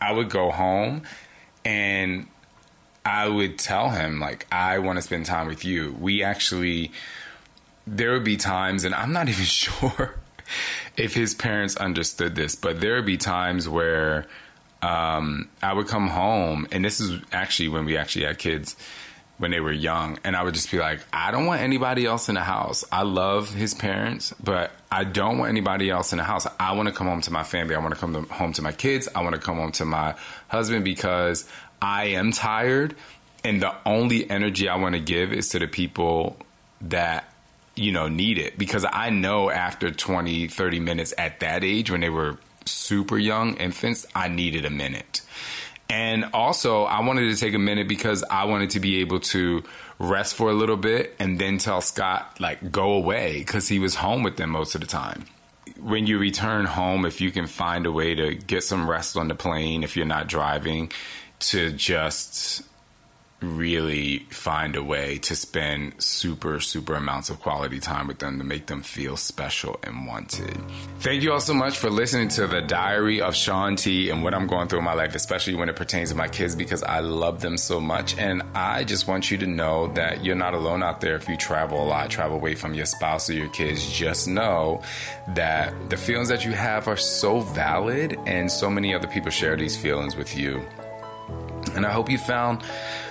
I 0.00 0.12
would 0.12 0.30
go 0.30 0.52
home 0.52 1.02
and 1.64 2.28
I 3.04 3.28
would 3.28 3.58
tell 3.58 3.90
him, 3.90 4.20
like, 4.20 4.46
I 4.52 4.78
want 4.78 4.98
to 4.98 5.02
spend 5.02 5.26
time 5.26 5.48
with 5.48 5.64
you. 5.64 5.96
We 5.98 6.22
actually, 6.22 6.92
there 7.86 8.12
would 8.12 8.24
be 8.24 8.36
times, 8.36 8.84
and 8.84 8.94
I'm 8.94 9.12
not 9.12 9.28
even 9.28 9.44
sure 9.44 10.14
if 10.96 11.14
his 11.14 11.34
parents 11.34 11.76
understood 11.76 12.36
this, 12.36 12.54
but 12.54 12.80
there 12.80 12.94
would 12.96 13.06
be 13.06 13.16
times 13.16 13.68
where 13.68 14.26
um, 14.82 15.48
I 15.62 15.72
would 15.72 15.88
come 15.88 16.08
home, 16.08 16.66
and 16.70 16.84
this 16.84 17.00
is 17.00 17.20
actually 17.32 17.68
when 17.68 17.84
we 17.84 17.96
actually 17.96 18.26
had 18.26 18.38
kids 18.38 18.76
when 19.38 19.50
they 19.50 19.60
were 19.60 19.72
young 19.72 20.18
and 20.24 20.34
I 20.34 20.42
would 20.42 20.54
just 20.54 20.70
be 20.70 20.78
like, 20.78 21.00
I 21.12 21.30
don't 21.30 21.46
want 21.46 21.60
anybody 21.60 22.06
else 22.06 22.28
in 22.28 22.36
the 22.36 22.40
house. 22.40 22.84
I 22.90 23.02
love 23.02 23.52
his 23.52 23.74
parents, 23.74 24.34
but 24.42 24.70
I 24.90 25.04
don't 25.04 25.38
want 25.38 25.50
anybody 25.50 25.90
else 25.90 26.12
in 26.12 26.18
the 26.18 26.24
house. 26.24 26.46
I 26.58 26.72
want 26.72 26.88
to 26.88 26.94
come 26.94 27.06
home 27.06 27.20
to 27.22 27.30
my 27.30 27.42
family. 27.42 27.74
I 27.74 27.78
want 27.78 27.92
to 27.92 28.00
come 28.00 28.14
home 28.28 28.52
to 28.54 28.62
my 28.62 28.72
kids. 28.72 29.08
I 29.14 29.22
want 29.22 29.34
to 29.34 29.40
come 29.40 29.56
home 29.56 29.72
to 29.72 29.84
my 29.84 30.14
husband 30.48 30.84
because 30.84 31.46
I 31.82 32.06
am 32.06 32.32
tired 32.32 32.96
and 33.44 33.62
the 33.62 33.74
only 33.84 34.28
energy 34.28 34.68
I 34.68 34.76
want 34.76 34.94
to 34.94 35.00
give 35.00 35.32
is 35.32 35.50
to 35.50 35.58
the 35.58 35.68
people 35.68 36.36
that 36.80 37.32
you 37.74 37.92
know 37.92 38.08
need 38.08 38.38
it 38.38 38.58
because 38.58 38.86
I 38.90 39.10
know 39.10 39.50
after 39.50 39.90
20 39.90 40.48
30 40.48 40.80
minutes 40.80 41.12
at 41.18 41.40
that 41.40 41.62
age 41.62 41.90
when 41.90 42.00
they 42.00 42.08
were 42.08 42.38
super 42.66 43.18
young 43.18 43.54
infants, 43.56 44.06
I 44.14 44.28
needed 44.28 44.64
a 44.64 44.70
minute. 44.70 45.22
And 45.88 46.26
also, 46.34 46.84
I 46.84 47.00
wanted 47.00 47.32
to 47.32 47.36
take 47.36 47.54
a 47.54 47.58
minute 47.58 47.86
because 47.88 48.24
I 48.24 48.44
wanted 48.44 48.70
to 48.70 48.80
be 48.80 49.00
able 49.00 49.20
to 49.20 49.62
rest 49.98 50.34
for 50.34 50.50
a 50.50 50.54
little 50.54 50.76
bit 50.76 51.14
and 51.18 51.38
then 51.38 51.58
tell 51.58 51.80
Scott, 51.80 52.38
like, 52.40 52.72
go 52.72 52.92
away 52.92 53.38
because 53.38 53.68
he 53.68 53.78
was 53.78 53.94
home 53.94 54.22
with 54.22 54.36
them 54.36 54.50
most 54.50 54.74
of 54.74 54.80
the 54.80 54.86
time. 54.86 55.26
When 55.78 56.06
you 56.06 56.18
return 56.18 56.64
home, 56.64 57.04
if 57.04 57.20
you 57.20 57.30
can 57.30 57.46
find 57.46 57.86
a 57.86 57.92
way 57.92 58.14
to 58.14 58.34
get 58.34 58.64
some 58.64 58.90
rest 58.90 59.16
on 59.16 59.28
the 59.28 59.34
plane, 59.34 59.84
if 59.84 59.96
you're 59.96 60.06
not 60.06 60.26
driving, 60.26 60.90
to 61.38 61.70
just 61.72 62.62
really 63.46 64.20
find 64.30 64.76
a 64.76 64.82
way 64.82 65.18
to 65.18 65.36
spend 65.36 66.02
super, 66.02 66.60
super 66.60 66.94
amounts 66.94 67.30
of 67.30 67.40
quality 67.40 67.80
time 67.80 68.06
with 68.06 68.18
them 68.18 68.38
to 68.38 68.44
make 68.44 68.66
them 68.66 68.82
feel 68.82 69.16
special 69.16 69.78
and 69.82 70.06
wanted. 70.06 70.56
Thank 71.00 71.22
you 71.22 71.32
all 71.32 71.40
so 71.40 71.54
much 71.54 71.78
for 71.78 71.88
listening 71.88 72.28
to 72.28 72.46
the 72.46 72.60
diary 72.60 73.20
of 73.20 73.34
Shaun 73.34 73.76
T 73.76 74.10
and 74.10 74.22
what 74.22 74.34
I'm 74.34 74.46
going 74.46 74.68
through 74.68 74.80
in 74.80 74.84
my 74.84 74.94
life, 74.94 75.14
especially 75.14 75.54
when 75.54 75.68
it 75.68 75.76
pertains 75.76 76.10
to 76.10 76.16
my 76.16 76.28
kids, 76.28 76.54
because 76.54 76.82
I 76.82 77.00
love 77.00 77.40
them 77.40 77.56
so 77.56 77.80
much. 77.80 78.18
And 78.18 78.42
I 78.54 78.84
just 78.84 79.08
want 79.08 79.30
you 79.30 79.38
to 79.38 79.46
know 79.46 79.88
that 79.94 80.24
you're 80.24 80.36
not 80.36 80.54
alone 80.54 80.82
out 80.82 81.00
there 81.00 81.16
if 81.16 81.28
you 81.28 81.36
travel 81.36 81.82
a 81.82 81.86
lot, 81.86 82.10
travel 82.10 82.36
away 82.36 82.54
from 82.54 82.74
your 82.74 82.86
spouse 82.86 83.30
or 83.30 83.34
your 83.34 83.48
kids. 83.48 83.90
Just 83.90 84.28
know 84.28 84.82
that 85.28 85.90
the 85.90 85.96
feelings 85.96 86.28
that 86.28 86.44
you 86.44 86.52
have 86.52 86.88
are 86.88 86.96
so 86.96 87.40
valid, 87.40 88.18
and 88.26 88.50
so 88.50 88.70
many 88.70 88.94
other 88.94 89.08
people 89.08 89.30
share 89.30 89.56
these 89.56 89.76
feelings 89.76 90.16
with 90.16 90.36
you. 90.36 90.62
And 91.76 91.84
I 91.84 91.92
hope 91.92 92.10
you 92.10 92.16
found 92.16 92.62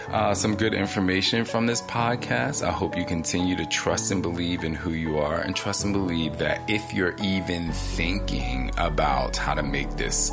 uh, 0.09 0.33
some 0.33 0.55
good 0.55 0.73
information 0.73 1.45
from 1.45 1.67
this 1.67 1.81
podcast. 1.83 2.65
I 2.67 2.71
hope 2.71 2.97
you 2.97 3.05
continue 3.05 3.55
to 3.55 3.65
trust 3.67 4.11
and 4.11 4.21
believe 4.21 4.63
in 4.63 4.73
who 4.73 4.91
you 4.91 5.19
are 5.19 5.39
and 5.39 5.55
trust 5.55 5.83
and 5.83 5.93
believe 5.93 6.39
that 6.39 6.67
if 6.67 6.93
you're 6.93 7.15
even 7.21 7.71
thinking 7.71 8.71
about 8.77 9.37
how 9.37 9.53
to 9.53 9.63
make 9.63 9.91
this 9.97 10.31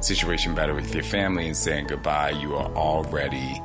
situation 0.00 0.54
better 0.54 0.74
with 0.74 0.94
your 0.94 1.02
family 1.02 1.46
and 1.46 1.56
saying 1.56 1.88
goodbye, 1.88 2.30
you 2.30 2.54
are 2.54 2.72
already 2.74 3.60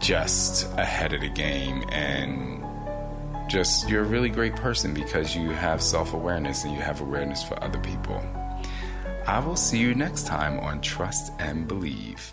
just 0.00 0.70
ahead 0.78 1.12
of 1.12 1.20
the 1.20 1.28
game 1.28 1.84
and 1.90 2.64
just 3.48 3.88
you're 3.88 4.02
a 4.02 4.06
really 4.06 4.28
great 4.28 4.56
person 4.56 4.92
because 4.92 5.36
you 5.36 5.50
have 5.50 5.82
self 5.82 6.14
awareness 6.14 6.64
and 6.64 6.74
you 6.74 6.80
have 6.80 7.00
awareness 7.00 7.42
for 7.42 7.62
other 7.62 7.78
people. 7.80 8.22
I 9.26 9.40
will 9.40 9.56
see 9.56 9.78
you 9.78 9.94
next 9.94 10.26
time 10.26 10.58
on 10.60 10.80
Trust 10.80 11.32
and 11.38 11.66
Believe. 11.66 12.32